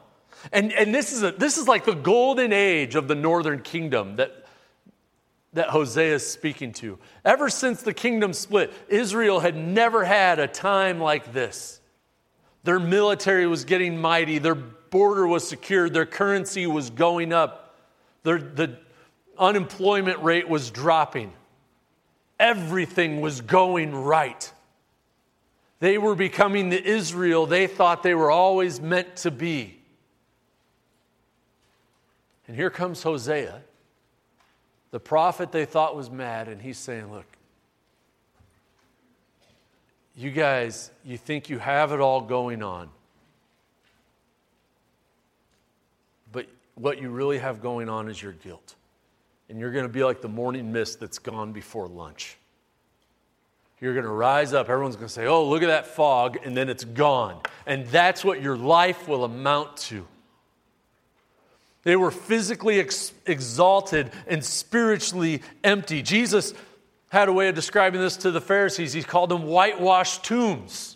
And, 0.52 0.72
and 0.72 0.94
this, 0.94 1.12
is 1.12 1.22
a, 1.22 1.32
this 1.32 1.58
is 1.58 1.66
like 1.66 1.84
the 1.84 1.94
golden 1.94 2.52
age 2.52 2.94
of 2.94 3.08
the 3.08 3.14
northern 3.14 3.62
kingdom 3.62 4.16
that, 4.16 4.46
that 5.54 5.70
Hosea 5.70 6.14
is 6.14 6.26
speaking 6.26 6.72
to. 6.74 6.98
Ever 7.24 7.48
since 7.48 7.82
the 7.82 7.94
kingdom 7.94 8.32
split, 8.32 8.72
Israel 8.88 9.40
had 9.40 9.56
never 9.56 10.04
had 10.04 10.38
a 10.38 10.46
time 10.46 11.00
like 11.00 11.32
this. 11.32 11.80
Their 12.64 12.80
military 12.80 13.46
was 13.46 13.64
getting 13.64 14.00
mighty, 14.00 14.38
their 14.38 14.54
border 14.54 15.26
was 15.26 15.46
secured, 15.46 15.92
their 15.92 16.06
currency 16.06 16.66
was 16.66 16.90
going 16.90 17.32
up, 17.32 17.76
their, 18.22 18.38
the 18.38 18.78
unemployment 19.38 20.22
rate 20.22 20.48
was 20.48 20.70
dropping. 20.70 21.32
Everything 22.38 23.20
was 23.20 23.40
going 23.40 23.94
right. 23.94 24.52
They 25.80 25.98
were 25.98 26.14
becoming 26.14 26.70
the 26.70 26.82
Israel 26.82 27.46
they 27.46 27.66
thought 27.66 28.02
they 28.02 28.14
were 28.14 28.30
always 28.30 28.80
meant 28.80 29.16
to 29.16 29.30
be. 29.30 29.78
And 32.46 32.56
here 32.56 32.70
comes 32.70 33.02
Hosea, 33.02 33.62
the 34.90 35.00
prophet 35.00 35.50
they 35.50 35.64
thought 35.64 35.96
was 35.96 36.10
mad, 36.10 36.48
and 36.48 36.60
he's 36.60 36.78
saying, 36.78 37.10
Look, 37.10 37.26
you 40.16 40.30
guys, 40.30 40.90
you 41.04 41.18
think 41.18 41.48
you 41.48 41.58
have 41.58 41.92
it 41.92 42.00
all 42.00 42.20
going 42.20 42.62
on. 42.62 42.90
But 46.32 46.46
what 46.74 47.00
you 47.00 47.10
really 47.10 47.38
have 47.38 47.60
going 47.60 47.88
on 47.88 48.08
is 48.08 48.22
your 48.22 48.32
guilt 48.32 48.74
and 49.48 49.58
you're 49.58 49.72
going 49.72 49.84
to 49.84 49.92
be 49.92 50.04
like 50.04 50.20
the 50.20 50.28
morning 50.28 50.72
mist 50.72 51.00
that's 51.00 51.18
gone 51.18 51.52
before 51.52 51.86
lunch. 51.86 52.36
You're 53.80 53.92
going 53.92 54.06
to 54.06 54.10
rise 54.10 54.54
up. 54.54 54.70
Everyone's 54.70 54.96
going 54.96 55.08
to 55.08 55.12
say, 55.12 55.26
Oh, 55.26 55.46
look 55.46 55.62
at 55.62 55.66
that 55.66 55.86
fog, 55.86 56.38
and 56.44 56.56
then 56.56 56.68
it's 56.68 56.84
gone. 56.84 57.40
And 57.66 57.86
that's 57.88 58.24
what 58.24 58.40
your 58.40 58.56
life 58.56 59.08
will 59.08 59.24
amount 59.24 59.76
to. 59.78 60.06
They 61.82 61.96
were 61.96 62.10
physically 62.10 62.80
ex- 62.80 63.12
exalted 63.26 64.10
and 64.26 64.42
spiritually 64.42 65.42
empty. 65.62 66.00
Jesus 66.00 66.54
had 67.10 67.28
a 67.28 67.32
way 67.32 67.48
of 67.48 67.54
describing 67.54 68.00
this 68.00 68.16
to 68.18 68.30
the 68.30 68.40
Pharisees. 68.40 68.94
He 68.94 69.02
called 69.02 69.28
them 69.28 69.42
whitewashed 69.42 70.24
tombs. 70.24 70.93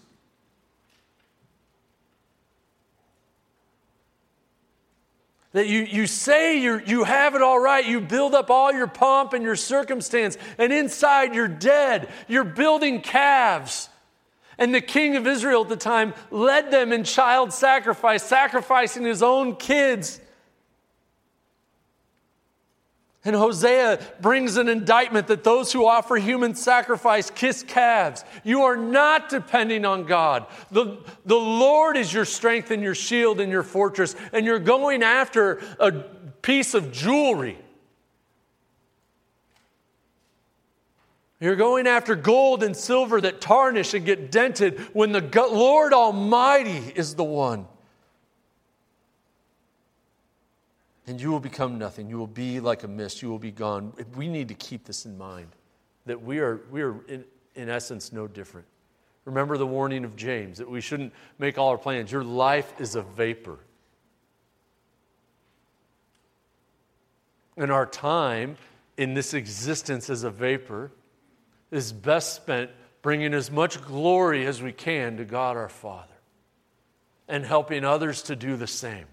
That 5.58 5.66
you, 5.66 5.80
you 5.80 6.06
say 6.06 6.60
you 6.60 6.80
you 6.86 7.02
have 7.02 7.34
it 7.34 7.42
all 7.42 7.58
right. 7.58 7.84
You 7.84 8.00
build 8.00 8.32
up 8.32 8.48
all 8.48 8.72
your 8.72 8.86
pomp 8.86 9.32
and 9.32 9.42
your 9.42 9.56
circumstance, 9.56 10.38
and 10.56 10.72
inside 10.72 11.34
you're 11.34 11.48
dead. 11.48 12.08
You're 12.28 12.44
building 12.44 13.00
calves. 13.00 13.88
And 14.56 14.72
the 14.72 14.80
king 14.80 15.16
of 15.16 15.26
Israel 15.26 15.62
at 15.62 15.68
the 15.68 15.74
time 15.74 16.14
led 16.30 16.70
them 16.70 16.92
in 16.92 17.02
child 17.02 17.52
sacrifice, 17.52 18.22
sacrificing 18.22 19.02
his 19.02 19.20
own 19.20 19.56
kids. 19.56 20.20
And 23.24 23.34
Hosea 23.34 23.98
brings 24.20 24.56
an 24.56 24.68
indictment 24.68 25.26
that 25.26 25.42
those 25.42 25.72
who 25.72 25.86
offer 25.86 26.16
human 26.16 26.54
sacrifice 26.54 27.30
kiss 27.30 27.64
calves. 27.64 28.24
You 28.44 28.62
are 28.62 28.76
not 28.76 29.28
depending 29.28 29.84
on 29.84 30.04
God. 30.04 30.46
The, 30.70 30.98
the 31.26 31.36
Lord 31.36 31.96
is 31.96 32.12
your 32.12 32.24
strength 32.24 32.70
and 32.70 32.82
your 32.82 32.94
shield 32.94 33.40
and 33.40 33.50
your 33.50 33.64
fortress, 33.64 34.14
and 34.32 34.46
you're 34.46 34.60
going 34.60 35.02
after 35.02 35.60
a 35.80 35.90
piece 36.42 36.74
of 36.74 36.92
jewelry. 36.92 37.58
You're 41.40 41.56
going 41.56 41.86
after 41.86 42.14
gold 42.14 42.62
and 42.62 42.76
silver 42.76 43.20
that 43.20 43.40
tarnish 43.40 43.94
and 43.94 44.04
get 44.04 44.30
dented 44.30 44.80
when 44.92 45.12
the 45.12 45.20
Lord 45.52 45.92
Almighty 45.92 46.92
is 46.94 47.14
the 47.14 47.24
one. 47.24 47.66
And 51.08 51.20
you 51.20 51.30
will 51.30 51.40
become 51.40 51.78
nothing. 51.78 52.10
You 52.10 52.18
will 52.18 52.26
be 52.26 52.60
like 52.60 52.82
a 52.82 52.88
mist. 52.88 53.22
You 53.22 53.30
will 53.30 53.38
be 53.38 53.50
gone. 53.50 53.94
We 54.14 54.28
need 54.28 54.48
to 54.48 54.54
keep 54.54 54.84
this 54.84 55.06
in 55.06 55.16
mind 55.16 55.48
that 56.04 56.22
we 56.22 56.38
are, 56.38 56.60
we 56.70 56.82
are 56.82 56.96
in, 57.06 57.24
in 57.54 57.68
essence, 57.68 58.12
no 58.12 58.26
different. 58.26 58.66
Remember 59.24 59.56
the 59.56 59.66
warning 59.66 60.04
of 60.04 60.16
James 60.16 60.58
that 60.58 60.70
we 60.70 60.80
shouldn't 60.80 61.12
make 61.38 61.58
all 61.58 61.68
our 61.68 61.78
plans. 61.78 62.12
Your 62.12 62.24
life 62.24 62.72
is 62.78 62.94
a 62.94 63.02
vapor. 63.02 63.58
And 67.56 67.72
our 67.72 67.86
time 67.86 68.56
in 68.96 69.14
this 69.14 69.34
existence 69.34 70.08
as 70.10 70.24
a 70.24 70.30
vapor 70.30 70.90
is 71.70 71.92
best 71.92 72.36
spent 72.36 72.70
bringing 73.02 73.34
as 73.34 73.50
much 73.50 73.82
glory 73.82 74.46
as 74.46 74.62
we 74.62 74.72
can 74.72 75.16
to 75.16 75.24
God 75.24 75.56
our 75.56 75.68
Father 75.68 76.14
and 77.28 77.44
helping 77.44 77.84
others 77.84 78.22
to 78.24 78.36
do 78.36 78.56
the 78.56 78.66
same. 78.66 79.06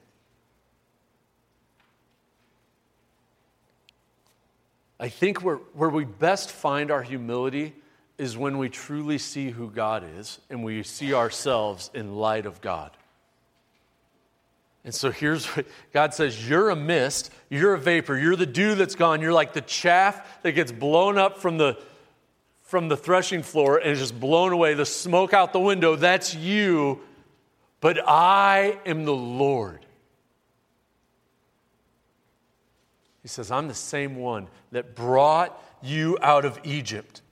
I 4.99 5.09
think 5.09 5.43
where, 5.43 5.57
where 5.73 5.89
we 5.89 6.05
best 6.05 6.51
find 6.51 6.89
our 6.89 7.03
humility 7.03 7.73
is 8.17 8.37
when 8.37 8.57
we 8.57 8.69
truly 8.69 9.17
see 9.17 9.49
who 9.49 9.69
God 9.69 10.05
is 10.17 10.39
and 10.49 10.63
we 10.63 10.83
see 10.83 11.13
ourselves 11.13 11.91
in 11.93 12.15
light 12.15 12.45
of 12.45 12.61
God. 12.61 12.91
And 14.85 14.93
so 14.93 15.11
here's 15.11 15.45
what 15.55 15.65
God 15.91 16.13
says 16.13 16.47
You're 16.47 16.69
a 16.69 16.75
mist, 16.75 17.31
you're 17.49 17.73
a 17.73 17.79
vapor, 17.79 18.17
you're 18.17 18.35
the 18.35 18.45
dew 18.45 18.75
that's 18.75 18.95
gone, 18.95 19.21
you're 19.21 19.33
like 19.33 19.53
the 19.53 19.61
chaff 19.61 20.41
that 20.43 20.53
gets 20.53 20.71
blown 20.71 21.17
up 21.17 21.39
from 21.39 21.57
the 21.57 21.77
from 22.61 22.87
the 22.87 22.97
threshing 22.97 23.43
floor 23.43 23.77
and 23.77 23.91
is 23.91 23.99
just 23.99 24.19
blown 24.19 24.51
away, 24.51 24.73
the 24.73 24.85
smoke 24.85 25.33
out 25.33 25.53
the 25.53 25.59
window, 25.59 25.95
that's 25.95 26.33
you. 26.33 26.99
But 27.79 27.99
I 28.07 28.79
am 28.87 29.05
the 29.05 29.13
Lord. 29.13 29.84
He 33.25 33.27
says, 33.27 33.50
I'm 33.50 33.67
the 33.67 33.74
same 33.74 34.17
one 34.17 34.50
that 34.72 34.94
brought 34.94 35.60
you 35.82 36.15
out 36.22 36.46
of 36.46 36.60
Egypt. 36.63 37.24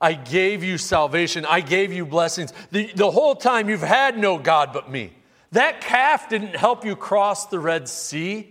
I 0.00 0.14
gave 0.14 0.64
you 0.64 0.78
salvation. 0.78 1.44
I 1.44 1.60
gave 1.60 1.92
you 1.92 2.06
blessings. 2.06 2.54
The, 2.70 2.90
the 2.94 3.10
whole 3.10 3.34
time 3.34 3.68
you've 3.68 3.82
had 3.82 4.16
no 4.16 4.38
God 4.38 4.72
but 4.72 4.90
me. 4.90 5.12
That 5.52 5.82
calf 5.82 6.30
didn't 6.30 6.56
help 6.56 6.86
you 6.86 6.96
cross 6.96 7.48
the 7.48 7.58
Red 7.58 7.90
Sea. 7.90 8.50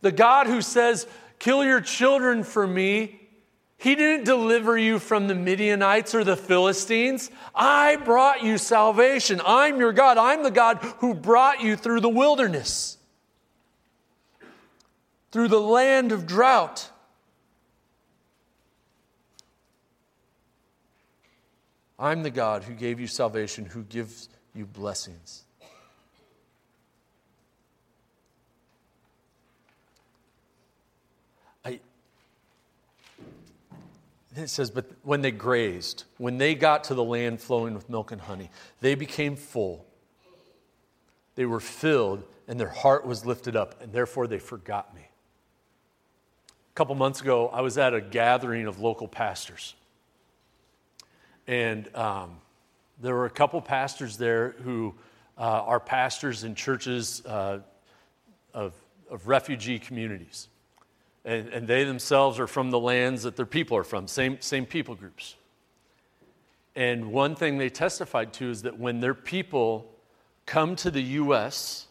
The 0.00 0.10
God 0.10 0.46
who 0.46 0.62
says, 0.62 1.06
Kill 1.38 1.66
your 1.66 1.82
children 1.82 2.44
for 2.44 2.66
me. 2.66 3.20
He 3.76 3.94
didn't 3.94 4.24
deliver 4.24 4.78
you 4.78 4.98
from 4.98 5.28
the 5.28 5.34
Midianites 5.34 6.14
or 6.14 6.24
the 6.24 6.34
Philistines. 6.34 7.30
I 7.54 7.96
brought 7.96 8.42
you 8.42 8.56
salvation. 8.56 9.42
I'm 9.44 9.78
your 9.78 9.92
God. 9.92 10.16
I'm 10.16 10.42
the 10.42 10.50
God 10.50 10.78
who 11.00 11.12
brought 11.12 11.60
you 11.60 11.76
through 11.76 12.00
the 12.00 12.08
wilderness, 12.08 12.96
through 15.32 15.48
the 15.48 15.60
land 15.60 16.12
of 16.12 16.26
drought. 16.26 16.90
I'm 21.98 22.22
the 22.22 22.30
God 22.30 22.64
who 22.64 22.74
gave 22.74 23.00
you 23.00 23.06
salvation, 23.06 23.64
who 23.64 23.82
gives 23.84 24.28
you 24.54 24.66
blessings. 24.66 25.44
I, 31.64 31.80
it 34.36 34.48
says, 34.48 34.70
but 34.70 34.90
when 35.02 35.22
they 35.22 35.30
grazed, 35.30 36.04
when 36.18 36.38
they 36.38 36.54
got 36.54 36.84
to 36.84 36.94
the 36.94 37.04
land 37.04 37.40
flowing 37.40 37.72
with 37.72 37.88
milk 37.88 38.12
and 38.12 38.20
honey, 38.20 38.50
they 38.80 38.94
became 38.94 39.36
full. 39.36 39.86
They 41.36 41.46
were 41.46 41.60
filled, 41.60 42.24
and 42.48 42.60
their 42.60 42.68
heart 42.68 43.06
was 43.06 43.24
lifted 43.24 43.56
up, 43.56 43.80
and 43.80 43.92
therefore 43.92 44.26
they 44.26 44.38
forgot 44.38 44.94
me. 44.94 45.02
A 46.72 46.76
couple 46.76 46.94
months 46.94 47.20
ago, 47.20 47.48
I 47.48 47.60
was 47.60 47.78
at 47.78 47.94
a 47.94 48.00
gathering 48.00 48.66
of 48.66 48.80
local 48.80 49.08
pastors. 49.08 49.74
And 51.46 51.94
um, 51.94 52.38
there 53.00 53.14
were 53.14 53.26
a 53.26 53.30
couple 53.30 53.60
pastors 53.60 54.16
there 54.16 54.54
who 54.62 54.94
uh, 55.36 55.40
are 55.42 55.80
pastors 55.80 56.44
in 56.44 56.54
churches 56.54 57.24
uh, 57.26 57.58
of, 58.54 58.74
of 59.10 59.28
refugee 59.28 59.78
communities 59.78 60.48
and, 61.24 61.48
and 61.48 61.68
they 61.68 61.84
themselves 61.84 62.40
are 62.40 62.46
from 62.46 62.70
the 62.70 62.78
lands 62.78 63.22
that 63.22 63.36
their 63.36 63.46
people 63.46 63.76
are 63.76 63.84
from, 63.84 64.08
same, 64.08 64.40
same 64.40 64.66
people 64.66 64.94
groups. 64.94 65.36
And 66.74 67.12
one 67.12 67.36
thing 67.36 67.58
they 67.58 67.68
testified 67.68 68.32
to 68.34 68.50
is 68.50 68.62
that 68.62 68.78
when 68.78 69.00
their 69.00 69.14
people 69.14 69.86
come 70.46 70.74
to 70.76 70.90
the 70.90 71.02
U.S., 71.02 71.86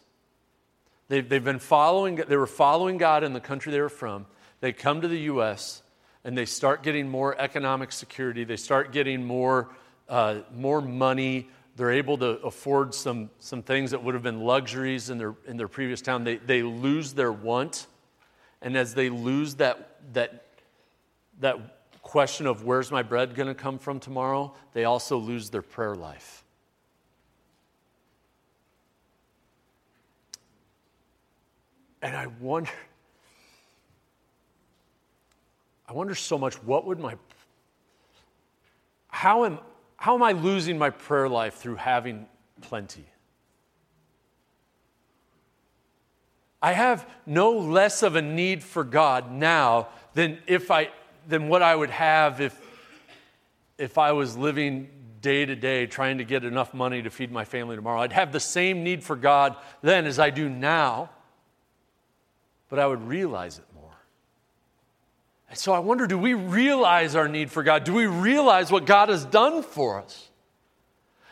they've, 1.07 1.27
they've 1.27 1.43
been 1.43 1.59
following, 1.59 2.15
they 2.15 2.35
were 2.35 2.47
following 2.47 2.97
God 2.97 3.23
in 3.23 3.33
the 3.33 3.39
country 3.39 3.71
they 3.71 3.79
were 3.79 3.89
from. 3.89 4.25
They 4.61 4.71
come 4.71 5.01
to 5.01 5.07
the 5.07 5.19
U.S. 5.19 5.81
and 6.23 6.37
they 6.37 6.45
start 6.45 6.81
getting 6.81 7.09
more 7.09 7.39
economic 7.39 7.91
security. 7.91 8.43
They 8.45 8.57
start 8.57 8.93
getting 8.93 9.25
more, 9.25 9.69
uh, 10.07 10.39
more 10.55 10.81
money. 10.81 11.49
They're 11.75 11.91
able 11.91 12.17
to 12.19 12.39
afford 12.41 12.95
some, 12.95 13.29
some 13.39 13.61
things 13.61 13.91
that 13.91 14.03
would 14.03 14.13
have 14.13 14.23
been 14.23 14.41
luxuries 14.41 15.09
in 15.09 15.17
their, 15.17 15.35
in 15.45 15.57
their 15.57 15.67
previous 15.67 16.01
town. 16.01 16.23
They, 16.23 16.37
they 16.37 16.63
lose 16.63 17.13
their 17.13 17.31
want 17.31 17.87
and 18.61 18.77
as 18.77 18.93
they 18.93 19.09
lose 19.09 19.55
that, 19.55 19.97
that, 20.13 20.45
that 21.39 21.57
question 22.01 22.45
of 22.45 22.63
where's 22.63 22.91
my 22.91 23.01
bread 23.01 23.35
going 23.35 23.47
to 23.47 23.55
come 23.55 23.79
from 23.79 23.99
tomorrow, 23.99 24.53
they 24.73 24.85
also 24.85 25.17
lose 25.17 25.49
their 25.49 25.61
prayer 25.61 25.95
life. 25.95 26.43
And 32.03 32.15
I 32.15 32.27
wonder, 32.27 32.71
I 35.91 35.93
wonder 35.93 36.15
so 36.15 36.37
much 36.37 36.53
what 36.63 36.85
would 36.85 37.01
my, 37.01 37.15
how 39.09 39.43
am, 39.43 39.59
how 39.97 40.15
am 40.15 40.23
I 40.23 40.31
losing 40.31 40.77
my 40.77 40.89
prayer 40.89 41.27
life 41.27 41.55
through 41.55 41.75
having 41.75 42.27
plenty? 42.61 43.03
I 46.61 46.71
have 46.71 47.05
no 47.25 47.51
less 47.51 48.03
of 48.03 48.15
a 48.15 48.21
need 48.21 48.63
for 48.63 48.85
God 48.85 49.33
now 49.33 49.89
than 50.13 50.37
if 50.47 50.71
I 50.71 50.91
than 51.27 51.49
what 51.49 51.61
I 51.61 51.75
would 51.75 51.89
have 51.89 52.39
if 52.39 52.57
if 53.77 53.97
I 53.97 54.13
was 54.13 54.37
living 54.37 54.87
day 55.19 55.45
to 55.45 55.57
day 55.57 55.87
trying 55.87 56.19
to 56.19 56.23
get 56.23 56.45
enough 56.45 56.73
money 56.73 57.01
to 57.01 57.09
feed 57.09 57.33
my 57.33 57.43
family 57.43 57.75
tomorrow. 57.75 57.99
I'd 57.99 58.13
have 58.13 58.31
the 58.31 58.39
same 58.39 58.81
need 58.81 59.03
for 59.03 59.17
God 59.17 59.57
then 59.81 60.05
as 60.05 60.19
I 60.19 60.29
do 60.29 60.47
now, 60.47 61.09
but 62.69 62.79
I 62.79 62.87
would 62.87 63.05
realize 63.05 63.57
it. 63.57 63.65
And 65.51 65.59
so 65.59 65.73
I 65.73 65.79
wonder 65.79 66.07
do 66.07 66.17
we 66.17 66.33
realize 66.33 67.13
our 67.13 67.27
need 67.27 67.51
for 67.51 67.61
God? 67.61 67.83
Do 67.83 67.93
we 67.93 68.07
realize 68.07 68.71
what 68.71 68.85
God 68.85 69.09
has 69.09 69.25
done 69.25 69.63
for 69.63 69.99
us? 69.99 70.29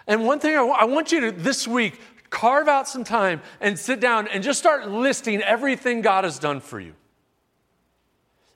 And 0.08 0.26
one 0.26 0.40
thing 0.40 0.52
I, 0.52 0.58
w- 0.58 0.76
I 0.78 0.84
want 0.86 1.14
you 1.14 1.22
to 1.22 1.32
this 1.32 1.66
week 1.66 2.02
carve 2.30 2.68
out 2.68 2.86
some 2.86 3.06
time 3.06 3.42
and 3.62 3.80
sit 3.80 4.02
down 4.02 4.28
and 4.28 4.44
just 4.44 4.60
start 4.60 4.90
listing 4.90 5.42
everything 5.42 6.02
God 6.02 6.26
has 6.26 6.38
done 6.38 6.60
for 6.60 6.82
you. 6.82 6.96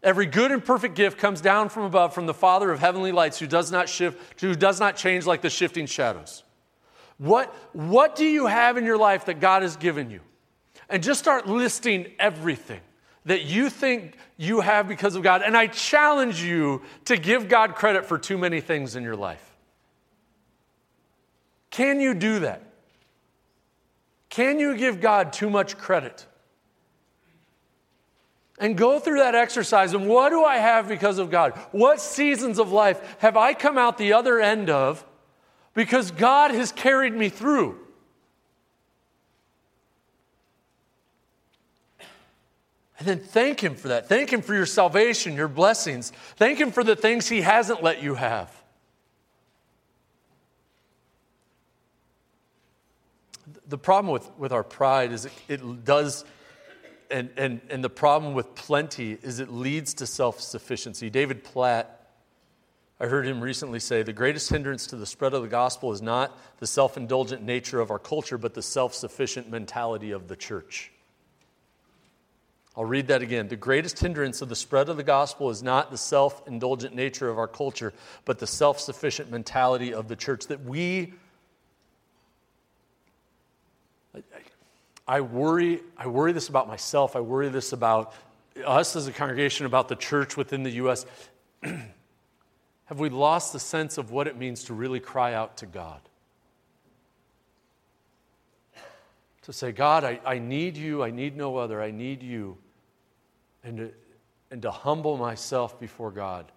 Every 0.03 0.25
good 0.25 0.51
and 0.51 0.63
perfect 0.63 0.95
gift 0.95 1.17
comes 1.17 1.39
down 1.39 1.69
from 1.69 1.83
above 1.83 2.13
from 2.13 2.25
the 2.25 2.33
Father 2.33 2.69
of 2.69 2.81
heavenly 2.81 3.13
lights 3.13 3.39
who 3.39 3.47
does 3.47 3.71
not 3.71 3.87
shift, 3.87 4.41
who 4.41 4.55
does 4.55 4.81
not 4.81 4.97
change 4.97 5.25
like 5.25 5.41
the 5.41 5.49
shifting 5.49 5.85
shadows. 5.85 6.43
What, 7.19 7.55
what 7.71 8.17
do 8.17 8.25
you 8.25 8.47
have 8.47 8.75
in 8.75 8.83
your 8.83 8.97
life 8.97 9.27
that 9.27 9.39
God 9.39 9.61
has 9.61 9.77
given 9.77 10.09
you? 10.09 10.19
And 10.89 11.01
just 11.01 11.21
start 11.21 11.47
listing 11.47 12.11
everything 12.19 12.81
that 13.25 13.43
you 13.43 13.69
think 13.69 14.15
you 14.37 14.61
have 14.61 14.87
because 14.87 15.15
of 15.15 15.23
God. 15.23 15.41
And 15.41 15.55
I 15.55 15.67
challenge 15.67 16.41
you 16.41 16.81
to 17.05 17.17
give 17.17 17.47
God 17.47 17.75
credit 17.75 18.05
for 18.05 18.17
too 18.17 18.37
many 18.37 18.61
things 18.61 18.95
in 18.95 19.03
your 19.03 19.15
life. 19.15 19.43
Can 21.69 21.99
you 21.99 22.13
do 22.13 22.39
that? 22.39 22.61
Can 24.29 24.59
you 24.59 24.75
give 24.75 24.99
God 24.99 25.33
too 25.33 25.49
much 25.49 25.77
credit? 25.77 26.25
and 28.59 28.77
go 28.77 28.99
through 28.99 29.19
that 29.19 29.35
exercise. 29.35 29.93
And 29.93 30.07
what 30.07 30.29
do 30.29 30.43
I 30.43 30.57
have 30.57 30.87
because 30.87 31.17
of 31.17 31.29
God? 31.29 31.53
What 31.71 31.99
seasons 31.99 32.59
of 32.59 32.71
life 32.71 33.17
have 33.19 33.35
I 33.35 33.53
come 33.53 33.77
out 33.77 33.97
the 33.97 34.13
other 34.13 34.39
end 34.39 34.69
of 34.69 35.03
because 35.73 36.11
God 36.11 36.51
has 36.51 36.71
carried 36.71 37.13
me 37.13 37.29
through? 37.29 37.79
And 42.99 43.07
then 43.07 43.19
thank 43.19 43.63
Him 43.63 43.75
for 43.75 43.89
that. 43.89 44.07
Thank 44.07 44.31
Him 44.31 44.41
for 44.41 44.53
your 44.53 44.65
salvation, 44.65 45.35
your 45.35 45.47
blessings. 45.47 46.11
Thank 46.35 46.59
Him 46.59 46.71
for 46.71 46.83
the 46.83 46.95
things 46.95 47.27
He 47.27 47.41
hasn't 47.41 47.81
let 47.81 48.01
you 48.01 48.15
have. 48.15 48.51
The 53.67 53.77
problem 53.77 54.13
with, 54.13 54.29
with 54.37 54.51
our 54.51 54.63
pride 54.63 55.11
is 55.11 55.25
it, 55.25 55.31
it 55.47 55.85
does 55.85 56.25
and, 57.13 57.29
and, 57.37 57.61
and 57.69 57.83
the 57.83 57.89
problem 57.89 58.33
with 58.33 58.55
plenty 58.55 59.17
is 59.21 59.39
it 59.39 59.51
leads 59.51 59.93
to 59.95 60.07
self 60.07 60.41
sufficiency. 60.41 61.09
David 61.09 61.43
Platt, 61.43 62.09
I 62.99 63.05
heard 63.05 63.27
him 63.27 63.41
recently 63.41 63.79
say 63.79 64.01
the 64.01 64.13
greatest 64.13 64.49
hindrance 64.49 64.87
to 64.87 64.95
the 64.95 65.05
spread 65.05 65.33
of 65.33 65.41
the 65.41 65.47
gospel 65.47 65.91
is 65.91 66.01
not 66.01 66.37
the 66.59 66.67
self 66.67 66.97
indulgent 66.97 67.43
nature 67.43 67.79
of 67.79 67.91
our 67.91 67.99
culture, 67.99 68.37
but 68.37 68.53
the 68.53 68.61
self 68.61 68.93
sufficient 68.93 69.49
mentality 69.49 70.11
of 70.11 70.27
the 70.27 70.35
church. 70.35 70.92
I'll 72.75 72.85
read 72.85 73.07
that 73.07 73.21
again. 73.21 73.47
The 73.47 73.55
greatest 73.55 73.99
hindrance 73.99 74.41
of 74.41 74.49
the 74.49 74.55
spread 74.55 74.89
of 74.89 74.97
the 74.97 75.03
gospel 75.03 75.49
is 75.49 75.61
not 75.61 75.91
the 75.91 75.97
self 75.97 76.47
indulgent 76.47 76.95
nature 76.95 77.29
of 77.29 77.37
our 77.37 77.47
culture, 77.47 77.93
but 78.25 78.39
the 78.39 78.47
self 78.47 78.79
sufficient 78.79 79.29
mentality 79.29 79.93
of 79.93 80.07
the 80.07 80.15
church 80.15 80.47
that 80.47 80.63
we 80.63 81.13
I 85.07 85.21
worry, 85.21 85.81
I 85.97 86.07
worry 86.07 86.31
this 86.31 86.47
about 86.47 86.67
myself. 86.67 87.15
I 87.15 87.19
worry 87.19 87.49
this 87.49 87.73
about 87.73 88.13
us 88.65 88.95
as 88.95 89.07
a 89.07 89.11
congregation, 89.11 89.65
about 89.65 89.89
the 89.89 89.95
church 89.95 90.37
within 90.37 90.63
the 90.63 90.71
U.S. 90.71 91.05
Have 91.63 92.99
we 92.99 93.09
lost 93.09 93.51
the 93.53 93.59
sense 93.59 93.97
of 93.97 94.11
what 94.11 94.27
it 94.27 94.37
means 94.37 94.63
to 94.65 94.73
really 94.73 94.99
cry 94.99 95.33
out 95.33 95.57
to 95.57 95.65
God? 95.65 95.99
To 99.43 99.53
say, 99.53 99.71
God, 99.71 100.03
I, 100.03 100.19
I 100.25 100.39
need 100.39 100.77
you, 100.77 101.03
I 101.03 101.11
need 101.11 101.35
no 101.35 101.57
other, 101.57 101.81
I 101.81 101.91
need 101.91 102.23
you. 102.23 102.57
And 103.63 103.77
to, 103.77 103.91
and 104.51 104.61
to 104.61 104.71
humble 104.71 105.17
myself 105.17 105.79
before 105.79 106.11
God 106.11 106.51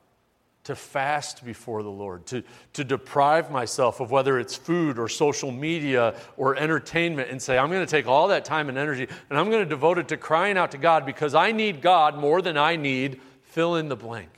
to 0.66 0.74
fast 0.74 1.44
before 1.44 1.84
the 1.84 1.90
Lord, 1.90 2.26
to, 2.26 2.42
to 2.72 2.82
deprive 2.82 3.52
myself 3.52 4.00
of 4.00 4.10
whether 4.10 4.36
it's 4.36 4.56
food 4.56 4.98
or 4.98 5.08
social 5.08 5.52
media 5.52 6.16
or 6.36 6.56
entertainment, 6.56 7.30
and 7.30 7.40
say, 7.40 7.56
I'm 7.56 7.70
going 7.70 7.86
to 7.86 7.90
take 7.90 8.08
all 8.08 8.26
that 8.28 8.44
time 8.44 8.68
and 8.68 8.76
energy 8.76 9.06
and 9.30 9.38
I'm 9.38 9.48
going 9.48 9.62
to 9.62 9.68
devote 9.68 9.96
it 9.98 10.08
to 10.08 10.16
crying 10.16 10.58
out 10.58 10.72
to 10.72 10.78
God 10.78 11.06
because 11.06 11.36
I 11.36 11.52
need 11.52 11.80
God 11.80 12.18
more 12.18 12.42
than 12.42 12.58
I 12.58 12.74
need 12.74 13.20
fill 13.42 13.76
in 13.76 13.88
the 13.88 13.94
blank. 13.94 14.28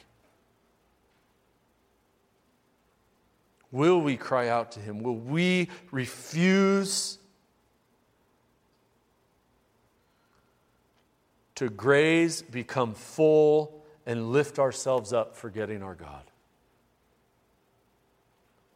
Will 3.72 4.00
we 4.02 4.18
cry 4.18 4.48
out 4.48 4.72
to 4.72 4.80
Him? 4.80 5.02
Will 5.02 5.16
we 5.16 5.70
refuse 5.90 7.18
to 11.59 11.68
graze, 11.68 12.40
become 12.40 12.94
full, 12.94 13.83
and 14.07 14.31
lift 14.31 14.61
ourselves 14.61 15.12
up 15.12 15.37
forgetting 15.37 15.83
our 15.83 15.97
God? 15.97 16.23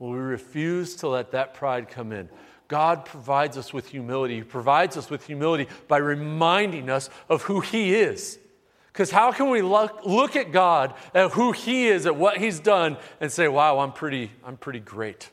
Will 0.01 0.11
we 0.11 0.18
refuse 0.18 0.97
to 0.97 1.09
let 1.09 1.31
that 1.31 1.55
pride 1.55 1.88
come 1.88 2.11
in? 2.11 2.29
God 2.66 3.05
provides 3.05 3.57
us 3.57 3.73
with 3.73 3.87
humility. 3.87 4.37
He 4.37 4.42
provides 4.42 4.97
us 4.97 5.11
with 5.11 5.25
humility 5.25 5.68
by 5.87 5.99
reminding 5.99 6.90
us 6.90 7.09
of 7.29 7.42
who 7.42 7.61
He 7.61 7.95
is. 7.95 8.37
Because 8.88 9.12
how 9.12 9.31
can 9.31 9.49
we 9.49 9.62
look, 9.62 10.05
look 10.05 10.35
at 10.35 10.51
God, 10.51 10.95
at 11.14 11.31
who 11.31 11.53
He 11.53 11.87
is, 11.87 12.05
at 12.05 12.16
what 12.16 12.38
He's 12.38 12.59
done, 12.59 12.97
and 13.21 13.31
say, 13.31 13.47
wow, 13.47 13.79
I'm 13.79 13.92
pretty, 13.92 14.33
I'm 14.45 14.57
pretty 14.57 14.81
great. 14.81 15.31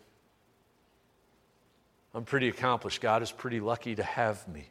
I'm 2.14 2.26
pretty 2.26 2.48
accomplished. 2.48 3.02
God 3.02 3.24
is 3.24 3.32
pretty 3.32 3.60
lucky 3.60 3.96
to 3.96 4.04
have 4.04 4.48
me. 4.48 4.70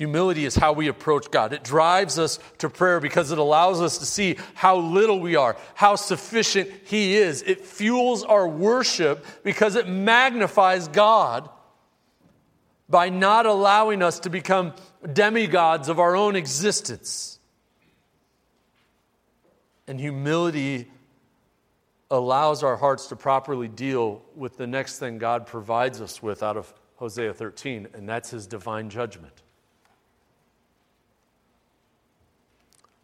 Humility 0.00 0.46
is 0.46 0.56
how 0.56 0.72
we 0.72 0.88
approach 0.88 1.30
God. 1.30 1.52
It 1.52 1.62
drives 1.62 2.18
us 2.18 2.38
to 2.56 2.70
prayer 2.70 3.00
because 3.00 3.32
it 3.32 3.38
allows 3.38 3.82
us 3.82 3.98
to 3.98 4.06
see 4.06 4.38
how 4.54 4.78
little 4.78 5.20
we 5.20 5.36
are, 5.36 5.58
how 5.74 5.96
sufficient 5.96 6.70
He 6.86 7.16
is. 7.16 7.42
It 7.42 7.66
fuels 7.66 8.24
our 8.24 8.48
worship 8.48 9.26
because 9.44 9.76
it 9.76 9.86
magnifies 9.86 10.88
God 10.88 11.50
by 12.88 13.10
not 13.10 13.44
allowing 13.44 14.02
us 14.02 14.20
to 14.20 14.30
become 14.30 14.72
demigods 15.12 15.90
of 15.90 15.98
our 15.98 16.16
own 16.16 16.34
existence. 16.34 17.38
And 19.86 20.00
humility 20.00 20.90
allows 22.10 22.62
our 22.62 22.78
hearts 22.78 23.08
to 23.08 23.16
properly 23.16 23.68
deal 23.68 24.22
with 24.34 24.56
the 24.56 24.66
next 24.66 24.98
thing 24.98 25.18
God 25.18 25.46
provides 25.46 26.00
us 26.00 26.22
with 26.22 26.42
out 26.42 26.56
of 26.56 26.72
Hosea 26.96 27.34
13, 27.34 27.88
and 27.92 28.08
that's 28.08 28.30
His 28.30 28.46
divine 28.46 28.88
judgment. 28.88 29.42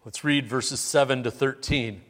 Let's 0.06 0.22
read 0.22 0.46
verses 0.46 0.78
7 0.78 1.24
to 1.24 1.32
13. 1.32 2.00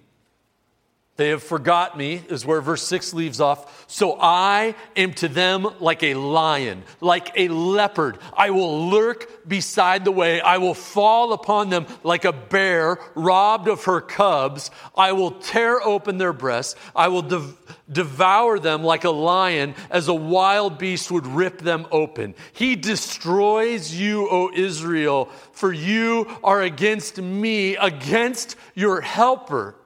They 1.16 1.30
have 1.30 1.42
forgot 1.42 1.96
me, 1.96 2.22
is 2.28 2.44
where 2.44 2.60
verse 2.60 2.82
6 2.82 3.14
leaves 3.14 3.40
off. 3.40 3.86
So 3.88 4.18
I 4.20 4.74
am 4.96 5.14
to 5.14 5.28
them 5.28 5.66
like 5.80 6.02
a 6.02 6.12
lion, 6.12 6.82
like 7.00 7.32
a 7.36 7.48
leopard. 7.48 8.18
I 8.36 8.50
will 8.50 8.90
lurk 8.90 9.48
beside 9.48 10.04
the 10.04 10.12
way. 10.12 10.42
I 10.42 10.58
will 10.58 10.74
fall 10.74 11.32
upon 11.32 11.70
them 11.70 11.86
like 12.02 12.26
a 12.26 12.34
bear 12.34 12.98
robbed 13.14 13.66
of 13.66 13.84
her 13.84 14.02
cubs. 14.02 14.70
I 14.94 15.12
will 15.12 15.30
tear 15.30 15.80
open 15.80 16.18
their 16.18 16.34
breasts. 16.34 16.74
I 16.94 17.08
will 17.08 17.22
dev- 17.22 17.56
devour 17.90 18.58
them 18.58 18.84
like 18.84 19.04
a 19.04 19.10
lion, 19.10 19.74
as 19.88 20.08
a 20.08 20.14
wild 20.14 20.76
beast 20.76 21.10
would 21.10 21.26
rip 21.26 21.60
them 21.60 21.86
open. 21.90 22.34
He 22.52 22.76
destroys 22.76 23.94
you, 23.94 24.28
O 24.28 24.50
Israel, 24.54 25.30
for 25.52 25.72
you 25.72 26.26
are 26.44 26.60
against 26.60 27.16
me, 27.22 27.76
against 27.76 28.56
your 28.74 29.00
helper. 29.00 29.76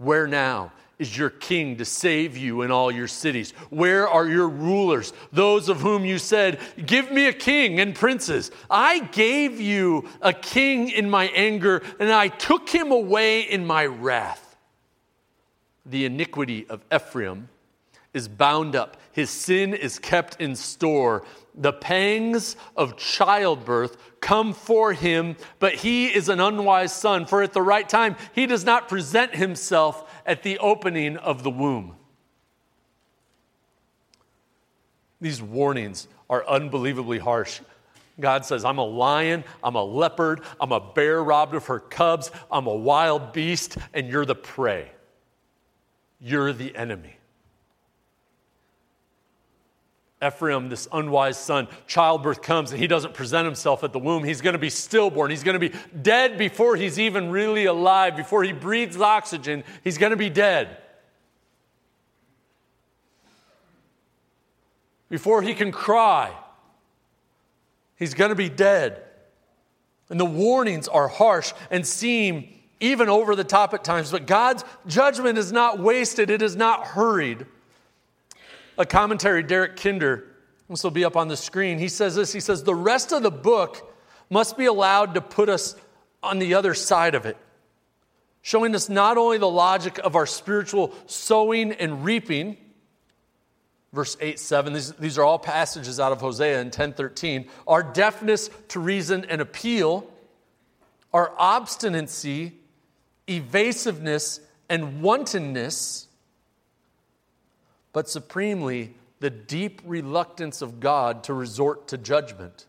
Where 0.00 0.26
now 0.26 0.72
is 0.98 1.14
your 1.14 1.28
king 1.28 1.76
to 1.76 1.84
save 1.84 2.34
you 2.34 2.62
in 2.62 2.70
all 2.70 2.90
your 2.90 3.06
cities? 3.06 3.52
Where 3.68 4.08
are 4.08 4.26
your 4.26 4.48
rulers, 4.48 5.12
those 5.30 5.68
of 5.68 5.82
whom 5.82 6.06
you 6.06 6.16
said, 6.16 6.58
Give 6.86 7.12
me 7.12 7.26
a 7.26 7.34
king 7.34 7.78
and 7.80 7.94
princes? 7.94 8.50
I 8.70 9.00
gave 9.00 9.60
you 9.60 10.08
a 10.22 10.32
king 10.32 10.88
in 10.88 11.10
my 11.10 11.26
anger, 11.34 11.82
and 11.98 12.10
I 12.10 12.28
took 12.28 12.70
him 12.70 12.92
away 12.92 13.42
in 13.42 13.66
my 13.66 13.84
wrath. 13.84 14.56
The 15.84 16.06
iniquity 16.06 16.66
of 16.70 16.82
Ephraim 16.90 17.50
is 18.14 18.26
bound 18.26 18.74
up, 18.74 18.96
his 19.12 19.28
sin 19.28 19.74
is 19.74 19.98
kept 19.98 20.40
in 20.40 20.56
store. 20.56 21.26
The 21.54 21.72
pangs 21.72 22.56
of 22.76 22.96
childbirth 22.96 23.96
come 24.20 24.52
for 24.52 24.92
him, 24.92 25.36
but 25.58 25.74
he 25.74 26.06
is 26.06 26.28
an 26.28 26.40
unwise 26.40 26.94
son, 26.94 27.26
for 27.26 27.42
at 27.42 27.52
the 27.52 27.62
right 27.62 27.88
time 27.88 28.16
he 28.34 28.46
does 28.46 28.64
not 28.64 28.88
present 28.88 29.34
himself 29.34 30.10
at 30.24 30.42
the 30.42 30.58
opening 30.58 31.16
of 31.16 31.42
the 31.42 31.50
womb. 31.50 31.96
These 35.20 35.42
warnings 35.42 36.08
are 36.28 36.46
unbelievably 36.46 37.18
harsh. 37.18 37.60
God 38.18 38.44
says, 38.44 38.64
I'm 38.64 38.78
a 38.78 38.84
lion, 38.84 39.44
I'm 39.62 39.74
a 39.74 39.84
leopard, 39.84 40.42
I'm 40.60 40.72
a 40.72 40.80
bear 40.80 41.22
robbed 41.22 41.54
of 41.54 41.66
her 41.66 41.80
cubs, 41.80 42.30
I'm 42.50 42.66
a 42.66 42.74
wild 42.74 43.32
beast, 43.32 43.76
and 43.92 44.08
you're 44.08 44.26
the 44.26 44.34
prey. 44.34 44.90
You're 46.20 46.52
the 46.52 46.74
enemy. 46.76 47.16
Ephraim, 50.24 50.68
this 50.68 50.86
unwise 50.92 51.38
son, 51.38 51.66
childbirth 51.86 52.42
comes 52.42 52.72
and 52.72 52.80
he 52.80 52.86
doesn't 52.86 53.14
present 53.14 53.46
himself 53.46 53.82
at 53.82 53.92
the 53.92 53.98
womb. 53.98 54.22
He's 54.22 54.42
going 54.42 54.52
to 54.52 54.58
be 54.58 54.68
stillborn. 54.68 55.30
He's 55.30 55.42
going 55.42 55.58
to 55.58 55.70
be 55.70 55.74
dead 56.02 56.36
before 56.36 56.76
he's 56.76 56.98
even 56.98 57.30
really 57.30 57.64
alive. 57.64 58.16
Before 58.16 58.42
he 58.42 58.52
breathes 58.52 59.00
oxygen, 59.00 59.64
he's 59.82 59.96
going 59.96 60.10
to 60.10 60.16
be 60.16 60.28
dead. 60.28 60.76
Before 65.08 65.40
he 65.40 65.54
can 65.54 65.72
cry, 65.72 66.32
he's 67.96 68.12
going 68.12 68.28
to 68.28 68.36
be 68.36 68.50
dead. 68.50 69.02
And 70.10 70.20
the 70.20 70.26
warnings 70.26 70.86
are 70.86 71.08
harsh 71.08 71.52
and 71.70 71.86
seem 71.86 72.48
even 72.78 73.08
over 73.08 73.34
the 73.34 73.44
top 73.44 73.72
at 73.74 73.84
times, 73.84 74.10
but 74.10 74.26
God's 74.26 74.64
judgment 74.86 75.38
is 75.38 75.50
not 75.50 75.78
wasted, 75.78 76.30
it 76.30 76.42
is 76.42 76.56
not 76.56 76.86
hurried 76.88 77.46
a 78.80 78.86
commentary, 78.86 79.42
Derek 79.42 79.76
Kidner, 79.76 80.24
this 80.68 80.82
will 80.82 80.90
be 80.90 81.04
up 81.04 81.16
on 81.16 81.28
the 81.28 81.36
screen. 81.36 81.78
He 81.78 81.88
says 81.88 82.14
this 82.14 82.32
He 82.32 82.40
says, 82.40 82.64
The 82.64 82.74
rest 82.74 83.12
of 83.12 83.22
the 83.22 83.30
book 83.30 83.94
must 84.30 84.56
be 84.56 84.64
allowed 84.64 85.14
to 85.14 85.20
put 85.20 85.48
us 85.48 85.76
on 86.22 86.38
the 86.38 86.54
other 86.54 86.72
side 86.74 87.14
of 87.14 87.26
it, 87.26 87.36
showing 88.40 88.74
us 88.74 88.88
not 88.88 89.18
only 89.18 89.36
the 89.36 89.48
logic 89.48 89.98
of 89.98 90.16
our 90.16 90.26
spiritual 90.26 90.94
sowing 91.06 91.72
and 91.72 92.04
reaping, 92.04 92.56
verse 93.92 94.16
8, 94.20 94.38
7. 94.38 94.72
These, 94.72 94.92
these 94.92 95.18
are 95.18 95.24
all 95.24 95.38
passages 95.38 96.00
out 96.00 96.12
of 96.12 96.20
Hosea 96.20 96.60
in 96.60 96.70
10:13. 96.70 97.48
Our 97.66 97.82
deafness 97.82 98.48
to 98.68 98.80
reason 98.80 99.26
and 99.26 99.42
appeal, 99.42 100.10
our 101.12 101.34
obstinacy, 101.36 102.54
evasiveness, 103.28 104.40
and 104.70 105.02
wantonness, 105.02 106.06
but 107.92 108.08
supremely 108.08 108.94
the 109.20 109.30
deep 109.30 109.82
reluctance 109.84 110.62
of 110.62 110.80
God 110.80 111.24
to 111.24 111.34
resort 111.34 111.88
to 111.88 111.98
judgment 111.98 112.66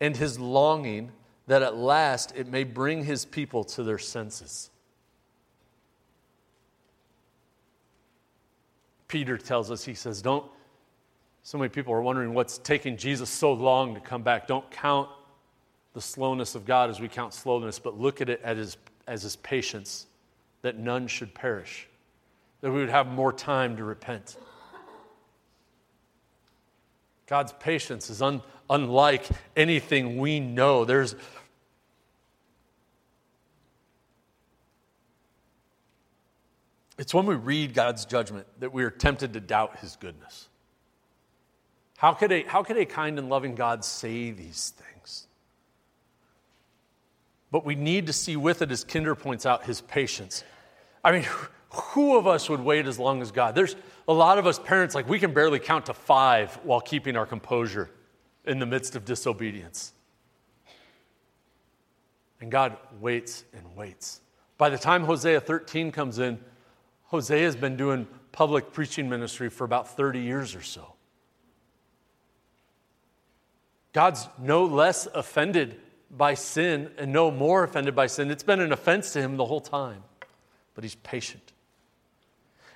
and 0.00 0.16
his 0.16 0.38
longing 0.38 1.12
that 1.46 1.62
at 1.62 1.76
last 1.76 2.32
it 2.36 2.48
may 2.48 2.64
bring 2.64 3.04
his 3.04 3.24
people 3.24 3.64
to 3.64 3.82
their 3.82 3.98
senses. 3.98 4.70
Peter 9.08 9.38
tells 9.38 9.70
us, 9.70 9.84
he 9.84 9.94
says, 9.94 10.20
Don't, 10.20 10.44
so 11.42 11.58
many 11.58 11.68
people 11.68 11.94
are 11.94 12.02
wondering 12.02 12.34
what's 12.34 12.58
taking 12.58 12.96
Jesus 12.96 13.30
so 13.30 13.52
long 13.52 13.94
to 13.94 14.00
come 14.00 14.22
back. 14.22 14.48
Don't 14.48 14.68
count 14.70 15.08
the 15.92 16.00
slowness 16.00 16.54
of 16.54 16.66
God 16.66 16.90
as 16.90 17.00
we 17.00 17.08
count 17.08 17.32
slowness, 17.32 17.78
but 17.78 17.98
look 17.98 18.20
at 18.20 18.28
it 18.28 18.40
as 18.42 18.58
his, 18.58 18.76
as 19.06 19.22
his 19.22 19.36
patience, 19.36 20.06
that 20.62 20.76
none 20.76 21.06
should 21.06 21.32
perish, 21.34 21.88
that 22.60 22.70
we 22.70 22.80
would 22.80 22.88
have 22.88 23.06
more 23.06 23.32
time 23.32 23.76
to 23.76 23.84
repent. 23.84 24.36
God's 27.26 27.52
patience 27.52 28.08
is 28.08 28.22
un, 28.22 28.42
unlike 28.70 29.26
anything 29.56 30.18
we 30.18 30.40
know. 30.40 30.84
There's 30.84 31.14
It's 36.98 37.12
when 37.12 37.26
we 37.26 37.34
read 37.34 37.74
God's 37.74 38.06
judgment 38.06 38.46
that 38.60 38.72
we 38.72 38.82
are 38.82 38.90
tempted 38.90 39.34
to 39.34 39.40
doubt 39.40 39.78
his 39.80 39.96
goodness. 39.96 40.48
How 41.98 42.12
could 42.12 42.32
a, 42.32 42.42
how 42.44 42.62
could 42.62 42.76
a 42.78 42.86
kind 42.86 43.18
and 43.18 43.28
loving 43.28 43.54
God 43.54 43.84
say 43.84 44.30
these 44.30 44.72
things? 44.76 45.26
But 47.50 47.64
we 47.64 47.74
need 47.74 48.06
to 48.06 48.12
see 48.12 48.36
with 48.36 48.62
it, 48.62 48.70
as 48.70 48.84
Kidner 48.84 49.18
points 49.18 49.46
out, 49.46 49.64
his 49.64 49.80
patience. 49.82 50.42
I 51.04 51.12
mean, 51.12 51.26
who 51.76 52.16
of 52.16 52.26
us 52.26 52.48
would 52.48 52.60
wait 52.60 52.86
as 52.86 52.98
long 52.98 53.22
as 53.22 53.30
God? 53.30 53.54
There's 53.54 53.76
a 54.08 54.12
lot 54.12 54.38
of 54.38 54.46
us 54.46 54.58
parents, 54.58 54.94
like, 54.94 55.08
we 55.08 55.18
can 55.18 55.32
barely 55.32 55.58
count 55.58 55.86
to 55.86 55.94
five 55.94 56.54
while 56.62 56.80
keeping 56.80 57.16
our 57.16 57.26
composure 57.26 57.90
in 58.44 58.58
the 58.58 58.66
midst 58.66 58.96
of 58.96 59.04
disobedience. 59.04 59.92
And 62.40 62.50
God 62.50 62.76
waits 63.00 63.44
and 63.52 63.76
waits. 63.76 64.20
By 64.58 64.70
the 64.70 64.78
time 64.78 65.04
Hosea 65.04 65.40
13 65.40 65.92
comes 65.92 66.18
in, 66.18 66.38
Hosea 67.04 67.44
has 67.44 67.56
been 67.56 67.76
doing 67.76 68.06
public 68.32 68.72
preaching 68.72 69.08
ministry 69.08 69.48
for 69.48 69.64
about 69.64 69.96
30 69.96 70.20
years 70.20 70.54
or 70.54 70.62
so. 70.62 70.94
God's 73.92 74.28
no 74.38 74.66
less 74.66 75.06
offended 75.06 75.80
by 76.10 76.34
sin 76.34 76.90
and 76.98 77.12
no 77.12 77.30
more 77.30 77.64
offended 77.64 77.94
by 77.94 78.06
sin. 78.06 78.30
It's 78.30 78.42
been 78.42 78.60
an 78.60 78.72
offense 78.72 79.12
to 79.14 79.20
him 79.20 79.36
the 79.36 79.46
whole 79.46 79.60
time, 79.60 80.02
but 80.74 80.84
he's 80.84 80.96
patient. 80.96 81.52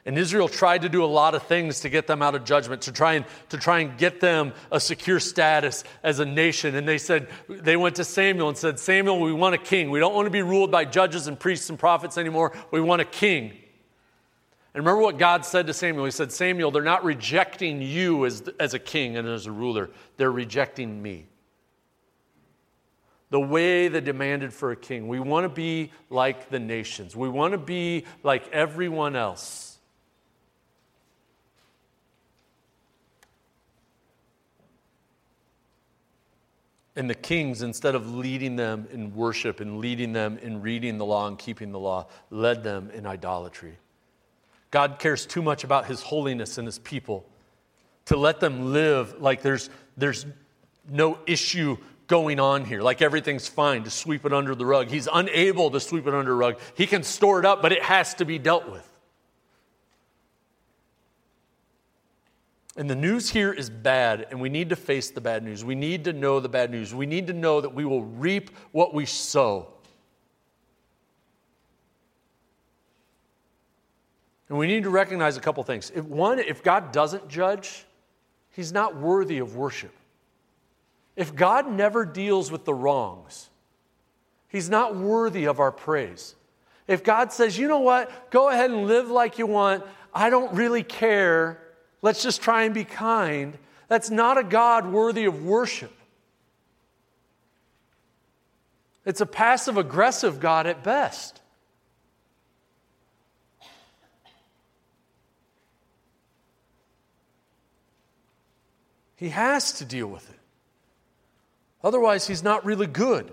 And 0.06 0.16
Israel 0.16 0.48
tried 0.48 0.82
to 0.82 0.88
do 0.88 1.04
a 1.04 1.06
lot 1.06 1.34
of 1.34 1.42
things 1.42 1.80
to 1.80 1.90
get 1.90 2.06
them 2.06 2.22
out 2.22 2.34
of 2.34 2.44
judgment, 2.44 2.82
to 2.82 2.92
try 2.92 3.14
and, 3.14 3.24
to 3.50 3.58
try 3.58 3.80
and 3.80 3.98
get 3.98 4.20
them 4.20 4.54
a 4.72 4.80
secure 4.80 5.20
status 5.20 5.84
as 6.02 6.20
a 6.20 6.24
nation. 6.24 6.74
And 6.74 6.88
they 6.88 6.96
said, 6.96 7.28
they 7.48 7.76
went 7.76 7.96
to 7.96 8.04
Samuel 8.04 8.48
and 8.48 8.56
said, 8.56 8.78
Samuel, 8.78 9.20
we 9.20 9.32
want 9.32 9.54
a 9.54 9.58
king. 9.58 9.90
We 9.90 10.00
don't 10.00 10.14
want 10.14 10.26
to 10.26 10.30
be 10.30 10.42
ruled 10.42 10.70
by 10.70 10.86
judges 10.86 11.26
and 11.26 11.38
priests 11.38 11.68
and 11.68 11.78
prophets 11.78 12.16
anymore. 12.16 12.52
We 12.70 12.80
want 12.80 13.02
a 13.02 13.04
king. 13.04 13.50
And 14.72 14.84
remember 14.84 15.02
what 15.02 15.18
God 15.18 15.44
said 15.44 15.66
to 15.66 15.74
Samuel? 15.74 16.06
He 16.06 16.12
said, 16.12 16.32
Samuel, 16.32 16.70
they're 16.70 16.82
not 16.82 17.04
rejecting 17.04 17.82
you 17.82 18.24
as, 18.24 18.48
as 18.58 18.72
a 18.72 18.78
king 18.78 19.16
and 19.16 19.28
as 19.28 19.46
a 19.46 19.52
ruler, 19.52 19.90
they're 20.16 20.30
rejecting 20.30 21.02
me. 21.02 21.26
The 23.30 23.40
way 23.40 23.88
they 23.88 24.00
demanded 24.00 24.52
for 24.52 24.72
a 24.72 24.76
king. 24.76 25.08
We 25.08 25.20
want 25.20 25.44
to 25.44 25.48
be 25.48 25.92
like 26.08 26.50
the 26.50 26.58
nations, 26.58 27.14
we 27.14 27.28
want 27.28 27.52
to 27.52 27.58
be 27.58 28.06
like 28.22 28.48
everyone 28.52 29.14
else. 29.14 29.69
And 37.00 37.08
the 37.08 37.14
kings, 37.14 37.62
instead 37.62 37.94
of 37.94 38.14
leading 38.14 38.56
them 38.56 38.86
in 38.92 39.14
worship 39.14 39.60
and 39.60 39.78
leading 39.78 40.12
them 40.12 40.36
in 40.42 40.60
reading 40.60 40.98
the 40.98 41.04
law 41.06 41.28
and 41.28 41.38
keeping 41.38 41.72
the 41.72 41.78
law, 41.78 42.08
led 42.28 42.62
them 42.62 42.90
in 42.90 43.06
idolatry. 43.06 43.78
God 44.70 44.98
cares 44.98 45.24
too 45.24 45.40
much 45.40 45.64
about 45.64 45.86
his 45.86 46.02
holiness 46.02 46.58
and 46.58 46.68
his 46.68 46.78
people 46.78 47.24
to 48.04 48.18
let 48.18 48.38
them 48.38 48.74
live 48.74 49.18
like 49.18 49.40
there's, 49.40 49.70
there's 49.96 50.26
no 50.90 51.16
issue 51.26 51.78
going 52.06 52.38
on 52.38 52.66
here, 52.66 52.82
like 52.82 53.00
everything's 53.00 53.48
fine, 53.48 53.84
to 53.84 53.90
sweep 53.90 54.26
it 54.26 54.34
under 54.34 54.54
the 54.54 54.66
rug. 54.66 54.88
He's 54.88 55.08
unable 55.10 55.70
to 55.70 55.80
sweep 55.80 56.06
it 56.06 56.12
under 56.12 56.32
the 56.32 56.36
rug. 56.36 56.58
He 56.74 56.86
can 56.86 57.02
store 57.02 57.38
it 57.38 57.46
up, 57.46 57.62
but 57.62 57.72
it 57.72 57.82
has 57.82 58.12
to 58.16 58.26
be 58.26 58.38
dealt 58.38 58.70
with. 58.70 58.86
And 62.76 62.88
the 62.88 62.94
news 62.94 63.28
here 63.28 63.52
is 63.52 63.68
bad, 63.68 64.28
and 64.30 64.40
we 64.40 64.48
need 64.48 64.68
to 64.68 64.76
face 64.76 65.10
the 65.10 65.20
bad 65.20 65.42
news. 65.42 65.64
We 65.64 65.74
need 65.74 66.04
to 66.04 66.12
know 66.12 66.38
the 66.38 66.48
bad 66.48 66.70
news. 66.70 66.94
We 66.94 67.06
need 67.06 67.26
to 67.26 67.32
know 67.32 67.60
that 67.60 67.74
we 67.74 67.84
will 67.84 68.04
reap 68.04 68.50
what 68.70 68.94
we 68.94 69.06
sow. 69.06 69.68
And 74.48 74.58
we 74.58 74.66
need 74.66 74.84
to 74.84 74.90
recognize 74.90 75.36
a 75.36 75.40
couple 75.40 75.62
things. 75.62 75.92
If, 75.94 76.04
one, 76.04 76.38
if 76.38 76.62
God 76.62 76.92
doesn't 76.92 77.28
judge, 77.28 77.84
he's 78.50 78.72
not 78.72 78.96
worthy 78.96 79.38
of 79.38 79.56
worship. 79.56 79.94
If 81.16 81.34
God 81.34 81.70
never 81.70 82.04
deals 82.04 82.50
with 82.50 82.64
the 82.64 82.74
wrongs, 82.74 83.50
he's 84.48 84.70
not 84.70 84.96
worthy 84.96 85.44
of 85.44 85.60
our 85.60 85.72
praise. 85.72 86.34
If 86.86 87.04
God 87.04 87.32
says, 87.32 87.58
you 87.58 87.68
know 87.68 87.80
what, 87.80 88.30
go 88.30 88.48
ahead 88.48 88.70
and 88.70 88.86
live 88.86 89.08
like 89.08 89.38
you 89.38 89.46
want, 89.46 89.84
I 90.12 90.30
don't 90.30 90.52
really 90.54 90.82
care, 90.82 91.60
let's 92.02 92.22
just 92.22 92.42
try 92.42 92.64
and 92.64 92.74
be 92.74 92.84
kind, 92.84 93.56
that's 93.88 94.10
not 94.10 94.38
a 94.38 94.44
God 94.44 94.86
worthy 94.86 95.24
of 95.24 95.44
worship. 95.44 95.92
It's 99.04 99.20
a 99.20 99.26
passive 99.26 99.76
aggressive 99.76 100.40
God 100.40 100.66
at 100.66 100.84
best. 100.84 101.40
He 109.16 109.28
has 109.30 109.72
to 109.74 109.84
deal 109.84 110.06
with 110.06 110.28
it. 110.30 110.38
Otherwise, 111.84 112.26
he's 112.26 112.42
not 112.42 112.64
really 112.64 112.86
good. 112.86 113.30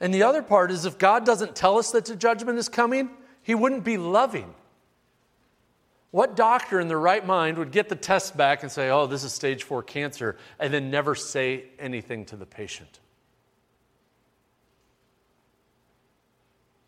And 0.00 0.14
the 0.14 0.22
other 0.22 0.42
part 0.42 0.70
is 0.70 0.84
if 0.84 0.98
God 0.98 1.24
doesn't 1.24 1.54
tell 1.54 1.78
us 1.78 1.92
that 1.92 2.06
the 2.06 2.16
judgment 2.16 2.58
is 2.58 2.68
coming, 2.68 3.10
he 3.42 3.54
wouldn't 3.54 3.84
be 3.84 3.96
loving. 3.96 4.54
What 6.10 6.34
doctor 6.34 6.80
in 6.80 6.88
their 6.88 6.98
right 6.98 7.24
mind 7.24 7.56
would 7.58 7.70
get 7.70 7.88
the 7.88 7.94
test 7.94 8.36
back 8.36 8.62
and 8.62 8.72
say, 8.72 8.90
oh, 8.90 9.06
this 9.06 9.22
is 9.22 9.32
stage 9.32 9.62
four 9.62 9.82
cancer, 9.82 10.36
and 10.58 10.74
then 10.74 10.90
never 10.90 11.14
say 11.14 11.64
anything 11.78 12.24
to 12.26 12.36
the 12.36 12.46
patient? 12.46 12.98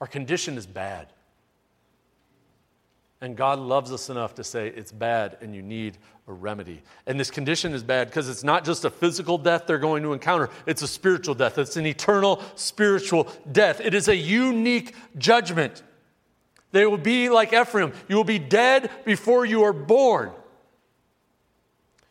Our 0.01 0.09
condition 0.09 0.59
is 0.59 0.67
bad. 0.67 1.13
And 3.21 3.37
God 3.37 3.61
loves 3.61 3.93
us 3.93 4.11
enough 4.11 4.35
to 4.35 4.43
say 4.43 4.67
it's 4.67 4.91
bad 4.91 5.39
and 5.41 5.55
you 5.55 5.63
need 5.63 5.97
a 6.27 6.33
remedy. 6.33 6.83
And 7.07 7.21
this 7.21 7.31
condition 7.31 7.73
is 7.73 7.85
bad 7.85 8.09
because 8.09 8.29
it's 8.29 8.43
not 8.43 8.65
just 8.65 8.85
a 8.85 8.91
physical 8.91 9.39
death 9.39 9.69
they're 9.69 9.79
going 9.79 10.03
to 10.03 10.13
encounter, 10.13 10.51
it's 10.67 10.83
a 10.83 10.89
spiritual 10.89 11.37
death. 11.37 11.57
It's 11.57 11.77
an 11.77 11.87
eternal 11.87 12.43
spiritual 12.57 13.29
death. 13.53 13.81
It 13.81 13.95
is 13.95 14.09
a 14.09 14.17
unique 14.17 14.97
judgment. 15.19 15.85
They 16.73 16.87
will 16.87 16.99
be 16.99 17.29
like 17.29 17.53
Ephraim. 17.53 17.93
You 18.09 18.17
will 18.17 18.25
be 18.25 18.39
dead 18.39 18.91
before 19.05 19.45
you 19.45 19.63
are 19.63 19.73
born. 19.73 20.33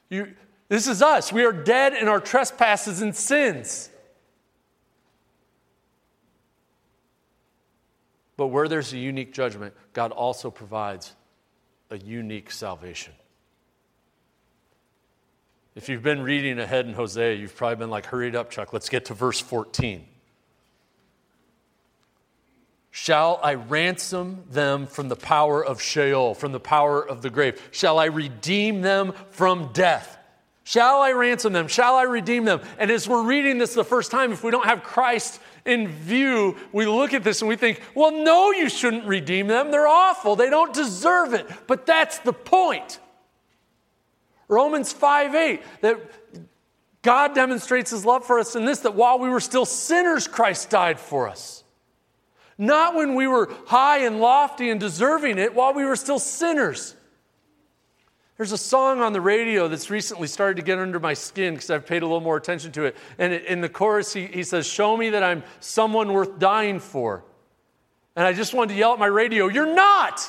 You, 0.10 0.34
this 0.69 0.88
is 0.88 1.02
us. 1.02 1.34
We 1.34 1.43
are 1.43 1.52
dead 1.52 1.93
in 1.93 2.08
our 2.08 2.19
trespasses 2.19 3.02
and 3.02 3.15
sins. 3.15 3.89
But 8.38 8.47
where 8.47 8.67
there's 8.67 8.93
a 8.93 8.97
unique 8.97 9.34
judgment, 9.34 9.74
God 9.93 10.12
also 10.12 10.50
provides 10.50 11.13
a 11.89 11.97
unique 11.97 12.52
salvation. 12.52 13.13
If 15.76 15.89
you've 15.89 16.04
been 16.04 16.21
reading 16.21 16.60
ahead 16.60 16.86
in 16.86 16.93
Hosea, 16.93 17.36
you've 17.36 17.56
probably 17.56 17.78
been 17.78 17.89
like, 17.89 18.06
hurried 18.06 18.36
up, 18.36 18.50
Chuck, 18.50 18.74
let's 18.74 18.89
get 18.89 19.06
to 19.06 19.13
verse 19.13 19.39
14. 19.39 20.06
Shall 22.91 23.39
I 23.41 23.54
ransom 23.54 24.43
them 24.49 24.86
from 24.86 25.08
the 25.08 25.15
power 25.15 25.63
of 25.63 25.82
Sheol, 25.82 26.34
from 26.34 26.51
the 26.51 26.60
power 26.60 27.01
of 27.01 27.21
the 27.21 27.30
grave? 27.30 27.62
Shall 27.71 27.97
I 27.97 28.06
redeem 28.06 28.82
them 28.82 29.13
from 29.30 29.71
death? 29.71 30.17
Shall 30.63 31.01
I 31.01 31.13
ransom 31.13 31.54
them? 31.54 31.67
Shall 31.67 31.95
I 31.95 32.04
redeem 32.04 32.43
them? 32.43 32.62
And 32.77 32.91
as 32.91 33.08
we're 33.08 33.23
reading 33.23 33.58
this 33.58 33.73
the 33.73 33.86
first 33.86 34.12
time, 34.12 34.34
if 34.34 34.43
we 34.43 34.51
don't 34.51 34.65
have 34.65 34.84
Christ 34.84 35.39
in 35.65 35.88
view, 35.88 36.58
we 36.73 36.86
look 36.86 37.13
at 37.13 37.23
this 37.23 37.41
and 37.41 37.49
we 37.49 37.56
think, 37.56 37.82
well, 37.95 38.12
no, 38.12 38.51
you 38.51 38.69
shouldn't 38.69 39.06
redeem 39.06 39.47
them. 39.47 39.71
They're 39.71 39.88
awful. 39.88 40.36
They 40.36 40.49
don't 40.49 40.73
deserve 40.73 41.34
it. 41.34 41.49
But 41.67 41.86
that's 41.86 42.19
the 42.19 42.34
point. 42.34 42.99
Romans 44.49 44.91
5 44.91 45.34
8, 45.34 45.62
that 45.80 45.99
God 47.01 47.34
demonstrates 47.34 47.89
his 47.89 48.06
love 48.06 48.25
for 48.25 48.38
us 48.38 48.56
in 48.56 48.65
this 48.65 48.80
that 48.80 48.95
while 48.95 49.17
we 49.17 49.30
were 49.30 49.39
still 49.39 49.65
sinners, 49.65 50.27
Christ 50.27 50.69
died 50.69 50.99
for 50.99 51.30
us. 51.30 51.61
Not 52.62 52.93
when 52.93 53.15
we 53.15 53.26
were 53.26 53.52
high 53.65 54.06
and 54.06 54.21
lofty 54.21 54.69
and 54.69 54.80
deserving 54.80 55.39
it, 55.39 55.56
while 55.56 55.74
we 55.74 55.84
were 55.84 55.95
still 55.95 56.19
sinners. 56.19 56.95
There's 58.38 58.52
a 58.52 58.58
song 58.58 59.02
on 59.02 59.13
the 59.13 59.19
radio 59.19 59.67
that's 59.67 59.89
recently 59.89 60.28
started 60.28 60.58
to 60.58 60.62
get 60.62 60.78
under 60.78 61.00
my 61.00 61.15
skin 61.15 61.56
because 61.56 61.71
I've 61.71 61.88
paid 61.88 62.04
a 62.04 62.06
little 62.06 62.21
more 62.21 62.38
attention 62.38 62.71
to 62.74 62.86
it. 62.86 62.95
And 63.17 63.34
in 63.34 63.62
the 63.62 63.69
chorus, 63.69 64.13
he, 64.13 64.28
he 64.28 64.43
says, 64.43 64.67
Show 64.67 64.95
me 64.95 65.10
that 65.10 65.24
I'm 65.24 65.41
someone 65.60 66.13
worth 66.13 66.38
dying 66.38 66.80
for. 66.80 67.24
And 68.15 68.28
I 68.28 68.34
just 68.34 68.54
wanted 68.54 68.74
to 68.74 68.80
yell 68.80 68.93
at 68.93 69.00
my 69.00 69.08
radio, 69.08 69.47
You're 69.47 69.74
not! 69.74 70.21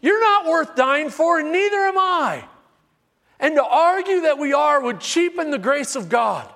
You're 0.00 0.20
not 0.20 0.46
worth 0.46 0.74
dying 0.74 1.10
for, 1.10 1.38
and 1.38 1.52
neither 1.52 1.76
am 1.76 1.98
I. 1.98 2.44
And 3.38 3.56
to 3.56 3.64
argue 3.64 4.22
that 4.22 4.38
we 4.38 4.54
are 4.54 4.82
would 4.82 5.00
cheapen 5.00 5.50
the 5.50 5.58
grace 5.58 5.96
of 5.96 6.08
God. 6.08 6.50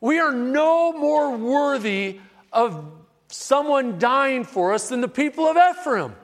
We 0.00 0.18
are 0.18 0.32
no 0.32 0.92
more 0.92 1.36
worthy 1.36 2.18
of 2.54 2.90
someone 3.28 3.98
dying 3.98 4.44
for 4.44 4.72
us 4.72 4.88
than 4.88 5.00
the 5.00 5.08
people 5.08 5.44
of 5.44 5.56
Ephraim. 5.56 6.14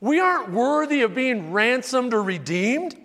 We 0.00 0.18
aren't 0.18 0.50
worthy 0.50 1.02
of 1.02 1.14
being 1.14 1.52
ransomed 1.52 2.14
or 2.14 2.22
redeemed. 2.22 2.96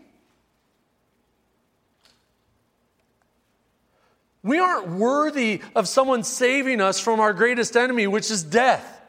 We 4.41 4.59
aren't 4.59 4.87
worthy 4.89 5.61
of 5.75 5.87
someone 5.87 6.23
saving 6.23 6.79
us 6.79 6.99
from 6.99 7.19
our 7.19 7.33
greatest 7.33 7.75
enemy, 7.75 8.07
which 8.07 8.31
is 8.31 8.43
death. 8.43 9.01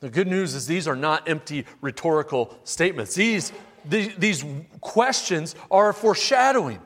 The 0.00 0.08
good 0.08 0.26
news 0.26 0.54
is 0.54 0.66
these 0.66 0.88
are 0.88 0.96
not 0.96 1.28
empty 1.28 1.66
rhetorical 1.80 2.56
statements. 2.64 3.14
These, 3.14 3.52
these, 3.84 4.14
these 4.16 4.44
questions 4.80 5.54
are 5.70 5.92
foreshadowing. 5.92 6.80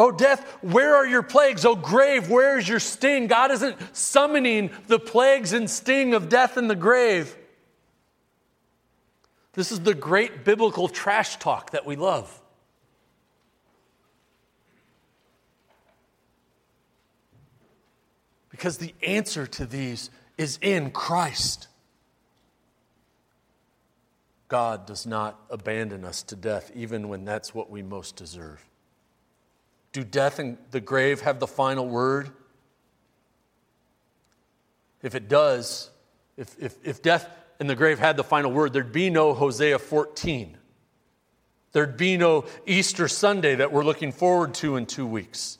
Oh, 0.00 0.10
death, 0.10 0.46
where 0.62 0.96
are 0.96 1.06
your 1.06 1.22
plagues? 1.22 1.66
Oh, 1.66 1.76
grave, 1.76 2.30
where 2.30 2.58
is 2.58 2.66
your 2.66 2.80
sting? 2.80 3.26
God 3.26 3.50
isn't 3.50 3.76
summoning 3.94 4.70
the 4.86 4.98
plagues 4.98 5.52
and 5.52 5.68
sting 5.68 6.14
of 6.14 6.30
death 6.30 6.56
in 6.56 6.68
the 6.68 6.74
grave. 6.74 7.36
This 9.52 9.70
is 9.70 9.80
the 9.80 9.92
great 9.92 10.42
biblical 10.42 10.88
trash 10.88 11.36
talk 11.36 11.72
that 11.72 11.84
we 11.84 11.96
love. 11.96 12.40
Because 18.48 18.78
the 18.78 18.94
answer 19.06 19.46
to 19.48 19.66
these 19.66 20.08
is 20.38 20.58
in 20.62 20.92
Christ. 20.92 21.68
God 24.48 24.86
does 24.86 25.04
not 25.06 25.38
abandon 25.50 26.06
us 26.06 26.22
to 26.22 26.36
death, 26.36 26.72
even 26.74 27.10
when 27.10 27.26
that's 27.26 27.54
what 27.54 27.68
we 27.68 27.82
most 27.82 28.16
deserve. 28.16 28.69
Do 29.92 30.04
death 30.04 30.38
and 30.38 30.56
the 30.70 30.80
grave 30.80 31.22
have 31.22 31.40
the 31.40 31.46
final 31.46 31.88
word? 31.88 32.30
If 35.02 35.14
it 35.14 35.28
does, 35.28 35.90
if, 36.36 36.54
if, 36.60 36.76
if 36.84 37.02
death 37.02 37.28
and 37.58 37.68
the 37.68 37.74
grave 37.74 37.98
had 37.98 38.16
the 38.16 38.24
final 38.24 38.52
word, 38.52 38.72
there'd 38.72 38.92
be 38.92 39.10
no 39.10 39.34
Hosea 39.34 39.78
14. 39.78 40.56
There'd 41.72 41.96
be 41.96 42.16
no 42.16 42.46
Easter 42.66 43.08
Sunday 43.08 43.56
that 43.56 43.72
we're 43.72 43.84
looking 43.84 44.12
forward 44.12 44.54
to 44.54 44.76
in 44.76 44.86
two 44.86 45.06
weeks. 45.06 45.58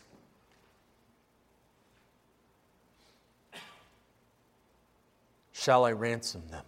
Shall 5.53 5.85
I 5.85 5.93
ransom 5.93 6.43
them? 6.51 6.65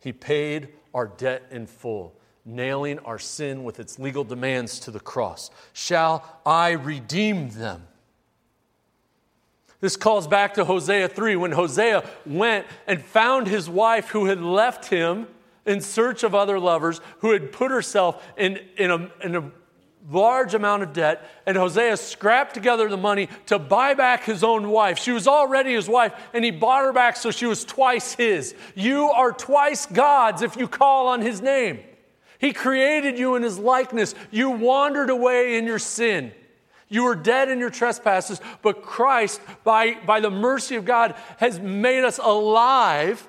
He 0.00 0.12
paid 0.12 0.68
our 0.94 1.06
debt 1.06 1.44
in 1.50 1.66
full, 1.66 2.14
nailing 2.46 2.98
our 3.00 3.18
sin 3.18 3.64
with 3.64 3.80
its 3.80 3.98
legal 3.98 4.24
demands 4.24 4.78
to 4.80 4.90
the 4.90 5.00
cross. 5.00 5.50
Shall 5.72 6.24
I 6.46 6.70
redeem 6.70 7.50
them? 7.50 7.86
This 9.80 9.96
calls 9.96 10.26
back 10.26 10.54
to 10.54 10.64
Hosea 10.64 11.08
3 11.08 11.36
when 11.36 11.52
Hosea 11.52 12.08
went 12.24 12.66
and 12.86 13.02
found 13.04 13.46
his 13.46 13.68
wife 13.68 14.08
who 14.08 14.26
had 14.26 14.40
left 14.40 14.86
him 14.86 15.26
in 15.66 15.80
search 15.80 16.22
of 16.22 16.34
other 16.34 16.58
lovers, 16.58 17.00
who 17.18 17.32
had 17.32 17.52
put 17.52 17.70
herself 17.70 18.24
in, 18.38 18.60
in, 18.78 18.90
a, 18.90 19.10
in 19.22 19.36
a 19.36 19.50
large 20.10 20.54
amount 20.54 20.82
of 20.84 20.92
debt, 20.92 21.28
and 21.44 21.56
Hosea 21.56 21.96
scrapped 21.96 22.54
together 22.54 22.88
the 22.88 22.96
money 22.96 23.28
to 23.46 23.58
buy 23.58 23.94
back 23.94 24.24
his 24.24 24.44
own 24.44 24.70
wife. 24.70 24.98
She 24.98 25.10
was 25.10 25.26
already 25.26 25.74
his 25.74 25.88
wife, 25.88 26.14
and 26.32 26.44
he 26.44 26.52
bought 26.52 26.84
her 26.84 26.92
back 26.92 27.16
so 27.16 27.30
she 27.30 27.46
was 27.46 27.64
twice 27.64 28.14
his. 28.14 28.54
You 28.74 29.10
are 29.10 29.32
twice 29.32 29.86
God's 29.86 30.42
if 30.42 30.56
you 30.56 30.68
call 30.68 31.08
on 31.08 31.20
his 31.20 31.42
name. 31.42 31.80
He 32.38 32.52
created 32.52 33.18
you 33.18 33.34
in 33.34 33.42
his 33.42 33.58
likeness. 33.58 34.14
You 34.30 34.50
wandered 34.50 35.10
away 35.10 35.58
in 35.58 35.64
your 35.64 35.78
sin. 35.78 36.32
You 36.88 37.04
were 37.04 37.16
dead 37.16 37.48
in 37.48 37.58
your 37.58 37.70
trespasses, 37.70 38.40
but 38.62 38.82
Christ, 38.82 39.40
by, 39.64 39.94
by 40.06 40.20
the 40.20 40.30
mercy 40.30 40.76
of 40.76 40.84
God, 40.84 41.16
has 41.38 41.58
made 41.58 42.04
us 42.04 42.18
alive 42.18 43.26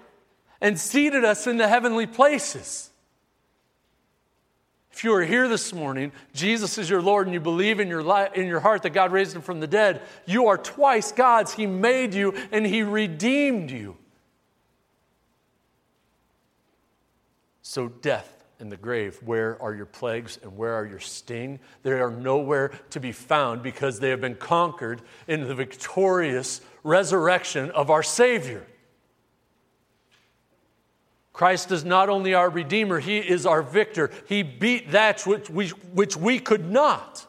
and 0.61 0.79
seated 0.79 1.23
us 1.23 1.47
in 1.47 1.57
the 1.57 1.67
heavenly 1.67 2.05
places. 2.05 2.91
If 4.91 5.03
you 5.03 5.13
are 5.13 5.23
here 5.23 5.47
this 5.47 5.73
morning, 5.73 6.11
Jesus 6.33 6.77
is 6.77 6.89
your 6.89 7.01
Lord, 7.01 7.27
and 7.27 7.33
you 7.33 7.39
believe 7.39 7.79
in 7.79 7.87
your, 7.87 8.03
life, 8.03 8.33
in 8.33 8.47
your 8.47 8.59
heart 8.59 8.83
that 8.83 8.91
God 8.91 9.11
raised 9.11 9.35
him 9.35 9.41
from 9.41 9.59
the 9.59 9.67
dead, 9.67 10.01
you 10.25 10.47
are 10.47 10.57
twice 10.57 11.11
God's. 11.11 11.53
He 11.53 11.67
made 11.67 12.13
you 12.13 12.33
and 12.51 12.65
He 12.65 12.81
redeemed 12.83 13.69
you. 13.69 13.97
So, 17.61 17.89
death 17.89 18.36
and 18.59 18.71
the 18.71 18.77
grave, 18.77 19.19
where 19.23 19.61
are 19.61 19.73
your 19.73 19.85
plagues 19.85 20.39
and 20.41 20.57
where 20.57 20.73
are 20.73 20.85
your 20.85 20.99
sting? 20.99 21.59
They 21.83 21.91
are 21.91 22.09
nowhere 22.09 22.71
to 22.89 22.99
be 22.99 23.11
found 23.11 23.61
because 23.61 23.99
they 23.99 24.09
have 24.09 24.21
been 24.21 24.35
conquered 24.35 25.01
in 25.27 25.47
the 25.47 25.53
victorious 25.53 26.61
resurrection 26.83 27.69
of 27.71 27.91
our 27.91 28.03
Savior. 28.03 28.65
Christ 31.33 31.71
is 31.71 31.85
not 31.85 32.09
only 32.09 32.33
our 32.33 32.49
Redeemer, 32.49 32.99
He 32.99 33.19
is 33.19 33.45
our 33.45 33.61
victor. 33.61 34.09
He 34.27 34.41
beat 34.41 34.91
that 34.91 35.21
which 35.27 35.51
we, 35.51 35.67
which 35.93 36.17
we 36.17 36.39
could 36.39 36.71
not. 36.71 37.26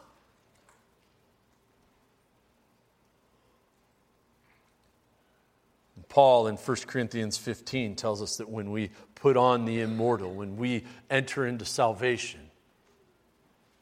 Paul 6.09 6.47
in 6.47 6.55
1 6.55 6.77
Corinthians 6.87 7.37
15 7.37 7.95
tells 7.95 8.21
us 8.21 8.37
that 8.37 8.49
when 8.49 8.71
we 8.71 8.91
put 9.15 9.37
on 9.37 9.65
the 9.65 9.81
immortal, 9.81 10.33
when 10.33 10.57
we 10.57 10.83
enter 11.09 11.45
into 11.45 11.65
salvation, 11.65 12.41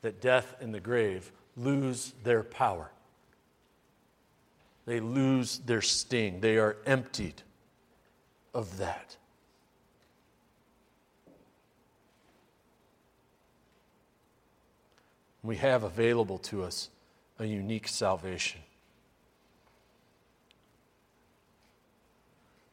that 0.01 0.21
death 0.21 0.55
and 0.59 0.73
the 0.73 0.79
grave 0.79 1.31
lose 1.55 2.13
their 2.23 2.43
power. 2.43 2.91
They 4.85 4.99
lose 4.99 5.59
their 5.59 5.81
sting. 5.81 6.39
They 6.41 6.57
are 6.57 6.77
emptied 6.85 7.41
of 8.53 8.77
that. 8.77 9.17
we 15.47 15.55
have 15.55 15.83
available 15.83 16.37
to 16.37 16.61
us 16.61 16.89
a 17.39 17.45
unique 17.45 17.87
salvation. 17.87 18.61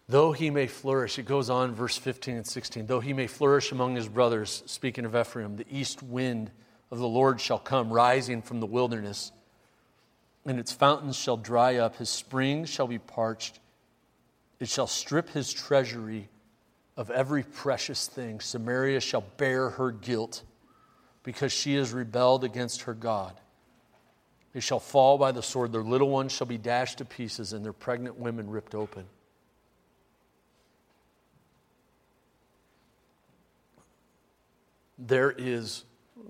Though 0.08 0.32
he 0.32 0.50
may 0.50 0.66
flourish, 0.66 1.18
it 1.18 1.24
goes 1.24 1.48
on, 1.48 1.74
verse 1.74 1.96
15 1.96 2.36
and 2.36 2.46
16. 2.46 2.86
Though 2.86 3.00
he 3.00 3.14
may 3.14 3.26
flourish 3.26 3.72
among 3.72 3.96
his 3.96 4.08
brothers, 4.08 4.62
speaking 4.66 5.06
of 5.06 5.16
Ephraim, 5.16 5.56
the 5.56 5.66
east 5.70 6.02
wind 6.02 6.50
of 6.90 6.98
the 6.98 7.08
Lord 7.08 7.40
shall 7.40 7.58
come, 7.58 7.90
rising 7.90 8.42
from 8.42 8.60
the 8.60 8.66
wilderness, 8.66 9.32
and 10.44 10.58
its 10.58 10.72
fountains 10.72 11.16
shall 11.16 11.38
dry 11.38 11.76
up, 11.76 11.96
his 11.96 12.10
springs 12.10 12.68
shall 12.68 12.86
be 12.86 12.98
parched. 12.98 13.60
It 14.60 14.68
shall 14.68 14.86
strip 14.86 15.30
his 15.30 15.52
treasury 15.52 16.28
of 16.98 17.10
every 17.10 17.42
precious 17.42 18.06
thing. 18.06 18.40
Samaria 18.40 19.00
shall 19.00 19.24
bear 19.38 19.70
her 19.70 19.90
guilt 19.90 20.42
because 21.22 21.50
she 21.50 21.74
has 21.76 21.92
rebelled 21.92 22.44
against 22.44 22.82
her 22.82 22.94
God. 22.94 23.32
They 24.52 24.60
shall 24.60 24.80
fall 24.80 25.16
by 25.16 25.32
the 25.32 25.42
sword, 25.42 25.72
their 25.72 25.82
little 25.82 26.10
ones 26.10 26.30
shall 26.30 26.46
be 26.46 26.58
dashed 26.58 26.98
to 26.98 27.06
pieces, 27.06 27.54
and 27.54 27.64
their 27.64 27.72
pregnant 27.72 28.18
women 28.18 28.50
ripped 28.50 28.74
open. 28.74 29.06
There 35.06 35.34
is 35.36 35.84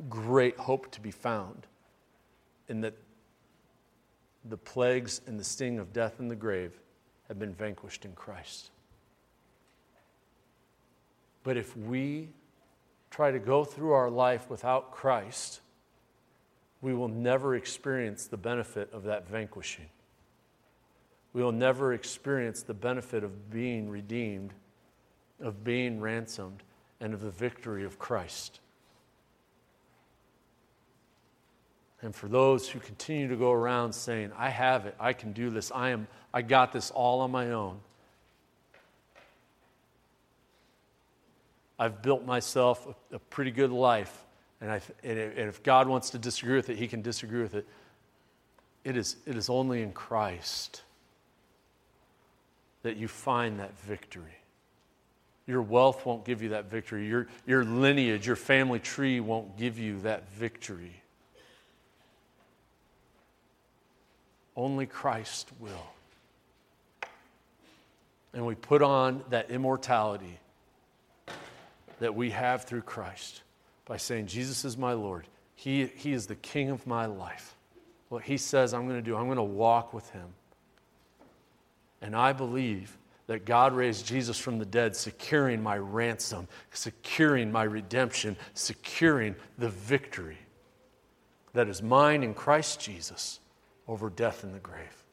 great 0.09 0.57
hope 0.59 0.91
to 0.93 1.01
be 1.01 1.13
found 1.13 1.67
in 2.69 2.81
that 2.81 2.95
the 4.45 4.57
plagues 4.57 5.21
and 5.27 5.39
the 5.39 5.45
sting 5.45 5.79
of 5.79 5.93
death 5.93 6.19
and 6.19 6.31
the 6.31 6.37
grave 6.37 6.73
have 7.29 7.39
been 7.39 7.55
vanquished 7.55 8.05
in 8.05 8.13
Christ. 8.15 8.71
But 11.45 11.57
if 11.57 11.77
we 11.77 12.31
try 13.11 13.31
to 13.31 13.39
go 13.39 13.65
through 13.65 13.93
our 13.93 14.11
life 14.11 14.51
without 14.51 14.91
Christ, 14.91 15.61
we 16.81 16.95
will 16.95 17.09
never 17.09 17.55
experience 17.55 18.27
the 18.27 18.37
benefit 18.37 18.93
of 18.93 19.05
that 19.05 19.29
vanquishing. 19.29 19.87
We 21.33 21.43
will 21.43 21.53
never 21.53 21.93
experience 21.93 22.63
the 22.63 22.75
benefit 22.75 23.23
of 23.23 23.51
being 23.51 23.89
redeemed, 23.89 24.53
of 25.41 25.63
being 25.63 26.01
ransomed, 26.01 26.63
and 27.01 27.15
of 27.15 27.21
the 27.21 27.31
victory 27.31 27.85
of 27.85 27.99
Christ. 27.99 28.61
And 32.05 32.15
for 32.15 32.29
those 32.29 32.69
who 32.69 32.81
continue 32.81 33.29
to 33.29 33.37
go 33.37 33.51
around 33.51 33.95
saying, 33.95 34.31
I 34.37 34.51
have 34.51 34.85
it, 34.85 34.95
I 35.01 35.15
can 35.15 35.33
do 35.33 35.49
this, 35.49 35.73
I 35.75 35.89
am 35.89 36.07
I 36.35 36.43
got 36.43 36.71
this 36.71 36.91
all 36.91 37.23
on 37.23 37.31
my 37.31 37.53
own. 37.53 37.81
I've 41.79 42.03
built 42.03 42.27
myself 42.27 42.87
a, 43.11 43.17
a 43.17 43.19
pretty 43.19 43.53
good 43.53 43.71
life, 43.71 44.23
and, 44.61 44.71
and 45.03 45.49
if 45.49 45.63
God 45.63 45.89
wants 45.89 46.11
to 46.11 46.19
disagree 46.19 46.57
with 46.57 46.69
it, 46.69 46.77
He 46.77 46.89
can 46.89 47.01
disagree 47.01 47.41
with 47.41 47.55
it. 47.55 47.67
It 48.85 48.99
is, 48.99 49.17
it 49.25 49.35
is 49.35 49.49
only 49.49 49.81
in 49.81 49.93
Christ 49.93 50.83
that 52.83 52.99
you 52.99 53.09
find 53.09 53.61
that 53.61 53.81
victory. 53.81 54.37
Your 55.47 55.63
wealth 55.63 56.05
won't 56.05 56.27
give 56.27 56.43
you 56.43 56.51
that 56.51 56.67
victory. 56.67 57.09
Your, 57.09 57.29
your 57.47 57.65
lineage, 57.65 58.27
your 58.27 58.37
family 58.37 58.79
tree 58.79 59.21
won't 59.21 59.57
give 59.57 59.79
you 59.79 60.01
that 60.01 60.31
victory. 60.35 61.01
Only 64.57 64.87
Christ 64.87 65.51
will. 65.59 65.87
And 68.33 68.45
we 68.45 68.55
put 68.55 68.83
on 68.83 69.23
that 69.31 69.51
immortality 69.51 70.39
that 72.01 72.15
we 72.15 72.31
have 72.31 72.65
through 72.65 72.83
Christ 72.83 73.43
by 73.85 73.97
saying, 73.97 74.27
Jesus 74.27 74.65
is 74.65 74.77
my 74.77 74.93
Lord. 74.93 75.27
He, 75.55 75.87
he 75.87 76.13
is 76.13 76.27
the 76.27 76.35
King 76.35 76.71
of 76.71 76.87
my 76.87 77.07
life. 77.07 77.55
What 78.09 78.23
He 78.23 78.37
says 78.37 78.75
I'm 78.75 78.89
going 78.89 78.99
to 78.99 79.03
do, 79.03 79.17
I'm 79.17 79.27
going 79.27 79.37
to 79.37 79.43
walk 79.43 79.95
with 79.95 80.11
Him. 80.11 80.27
And 82.03 82.15
I 82.15 82.33
believe 82.33 82.97
that 83.27 83.47
God 83.47 83.73
raised 83.73 84.07
Jesus 84.07 84.39
from 84.39 84.59
the 84.59 84.67
dead, 84.67 84.95
securing 84.95 85.63
my 85.63 85.79
ransom, 85.79 86.49
securing 86.73 87.51
my 87.51 87.63
redemption, 87.63 88.37
securing 88.53 89.37
the 89.57 89.71
victory 89.71 90.39
that 91.55 91.69
is 91.69 91.83
mine 91.83 92.23
in 92.23 92.35
Christ 92.35 92.81
Jesus 92.81 93.41
over 93.87 94.11
death 94.11 94.45
and 94.45 94.55
the 94.55 94.59
grave. 94.59 95.05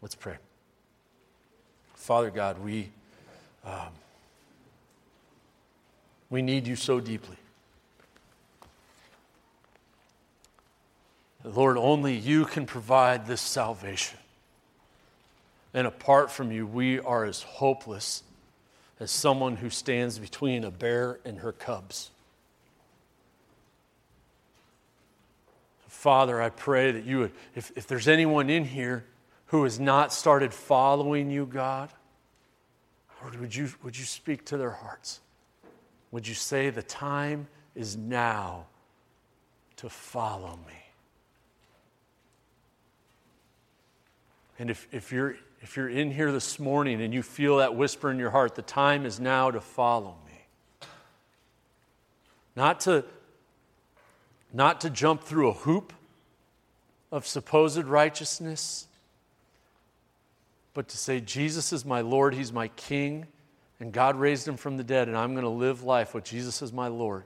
Let's 0.00 0.14
pray. 0.14 0.36
Father 1.94 2.30
God, 2.30 2.58
we, 2.58 2.90
um, 3.64 3.88
we 6.28 6.42
need 6.42 6.66
you 6.66 6.76
so 6.76 7.00
deeply. 7.00 7.36
Lord, 11.44 11.76
only 11.76 12.16
you 12.16 12.46
can 12.46 12.64
provide 12.66 13.26
this 13.26 13.40
salvation. 13.40 14.18
And 15.74 15.86
apart 15.86 16.30
from 16.30 16.52
you, 16.52 16.66
we 16.66 17.00
are 17.00 17.24
as 17.24 17.42
hopeless 17.42 18.22
as 19.00 19.10
someone 19.10 19.56
who 19.56 19.70
stands 19.70 20.18
between 20.18 20.64
a 20.64 20.70
bear 20.70 21.18
and 21.24 21.38
her 21.38 21.52
cubs. 21.52 22.10
Father, 26.04 26.42
I 26.42 26.50
pray 26.50 26.90
that 26.90 27.06
you 27.06 27.20
would, 27.20 27.32
if, 27.54 27.72
if 27.76 27.86
there's 27.86 28.08
anyone 28.08 28.50
in 28.50 28.66
here 28.66 29.06
who 29.46 29.64
has 29.64 29.80
not 29.80 30.12
started 30.12 30.52
following 30.52 31.30
you, 31.30 31.46
God, 31.46 31.88
Lord, 33.22 33.40
would 33.40 33.56
you, 33.56 33.70
would 33.82 33.98
you 33.98 34.04
speak 34.04 34.44
to 34.46 34.58
their 34.58 34.72
hearts? 34.72 35.20
Would 36.10 36.28
you 36.28 36.34
say, 36.34 36.68
the 36.68 36.82
time 36.82 37.48
is 37.74 37.96
now 37.96 38.66
to 39.76 39.88
follow 39.88 40.58
me? 40.66 40.74
And 44.58 44.68
if, 44.68 44.86
if 44.92 45.10
you're 45.10 45.36
if 45.62 45.74
you're 45.74 45.88
in 45.88 46.10
here 46.10 46.32
this 46.32 46.58
morning 46.58 47.00
and 47.00 47.14
you 47.14 47.22
feel 47.22 47.56
that 47.56 47.76
whisper 47.76 48.10
in 48.10 48.18
your 48.18 48.28
heart, 48.28 48.56
the 48.56 48.60
time 48.60 49.06
is 49.06 49.18
now 49.18 49.50
to 49.50 49.62
follow 49.62 50.16
me. 50.26 50.86
Not 52.54 52.80
to, 52.80 53.06
not 54.54 54.80
to 54.82 54.88
jump 54.88 55.24
through 55.24 55.48
a 55.48 55.52
hoop 55.52 55.92
of 57.10 57.26
supposed 57.26 57.84
righteousness, 57.84 58.86
but 60.72 60.88
to 60.88 60.96
say, 60.96 61.20
Jesus 61.20 61.72
is 61.72 61.84
my 61.84 62.00
Lord, 62.00 62.34
He's 62.34 62.52
my 62.52 62.68
King, 62.68 63.26
and 63.80 63.92
God 63.92 64.16
raised 64.16 64.46
Him 64.46 64.56
from 64.56 64.76
the 64.76 64.84
dead, 64.84 65.08
and 65.08 65.16
I'm 65.16 65.32
going 65.32 65.44
to 65.44 65.50
live 65.50 65.82
life 65.82 66.14
with 66.14 66.24
Jesus 66.24 66.62
as 66.62 66.72
my 66.72 66.86
Lord. 66.86 67.24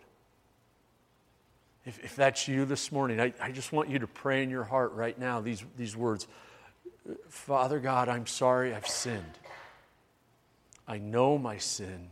If, 1.84 2.02
if 2.02 2.16
that's 2.16 2.48
you 2.48 2.64
this 2.64 2.90
morning, 2.90 3.20
I, 3.20 3.32
I 3.40 3.52
just 3.52 3.72
want 3.72 3.90
you 3.90 3.98
to 4.00 4.06
pray 4.06 4.42
in 4.42 4.50
your 4.50 4.64
heart 4.64 4.92
right 4.94 5.18
now 5.18 5.40
these, 5.40 5.62
these 5.76 5.96
words. 5.96 6.26
Father 7.28 7.78
God, 7.78 8.08
I'm 8.08 8.26
sorry 8.26 8.74
I've 8.74 8.88
sinned. 8.88 9.38
I 10.86 10.96
know 10.98 11.36
my 11.36 11.58
sin 11.58 12.10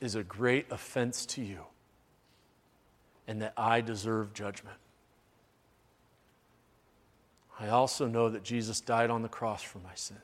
is 0.00 0.14
a 0.14 0.22
great 0.22 0.66
offense 0.70 1.26
to 1.26 1.42
you 1.42 1.66
and 3.26 3.42
that 3.42 3.52
I 3.56 3.80
deserve 3.80 4.32
judgment. 4.34 4.76
I 7.58 7.68
also 7.68 8.06
know 8.06 8.28
that 8.28 8.42
Jesus 8.42 8.80
died 8.80 9.10
on 9.10 9.22
the 9.22 9.28
cross 9.28 9.62
for 9.62 9.78
my 9.78 9.94
sins. 9.94 10.20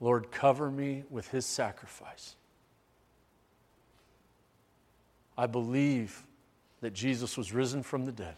Lord, 0.00 0.30
cover 0.30 0.70
me 0.70 1.04
with 1.10 1.28
his 1.28 1.44
sacrifice. 1.44 2.36
I 5.36 5.46
believe 5.46 6.24
that 6.80 6.92
Jesus 6.92 7.36
was 7.36 7.52
risen 7.52 7.82
from 7.82 8.04
the 8.04 8.12
dead. 8.12 8.36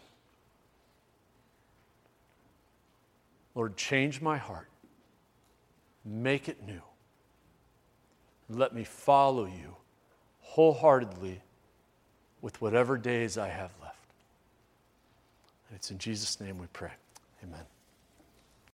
Lord, 3.53 3.75
change 3.75 4.21
my 4.21 4.37
heart, 4.37 4.69
make 6.05 6.47
it 6.47 6.65
new. 6.65 6.81
Let 8.49 8.73
me 8.73 8.83
follow 8.83 9.45
you 9.45 9.75
wholeheartedly 10.39 11.41
with 12.41 12.61
whatever 12.61 12.97
days 12.97 13.37
I 13.37 13.49
have 13.49 13.71
left. 13.81 13.95
And 15.69 15.75
it's 15.77 15.91
in 15.91 15.97
Jesus' 15.97 16.39
name 16.39 16.57
we 16.57 16.67
pray. 16.73 16.91
Amen. 17.43 17.65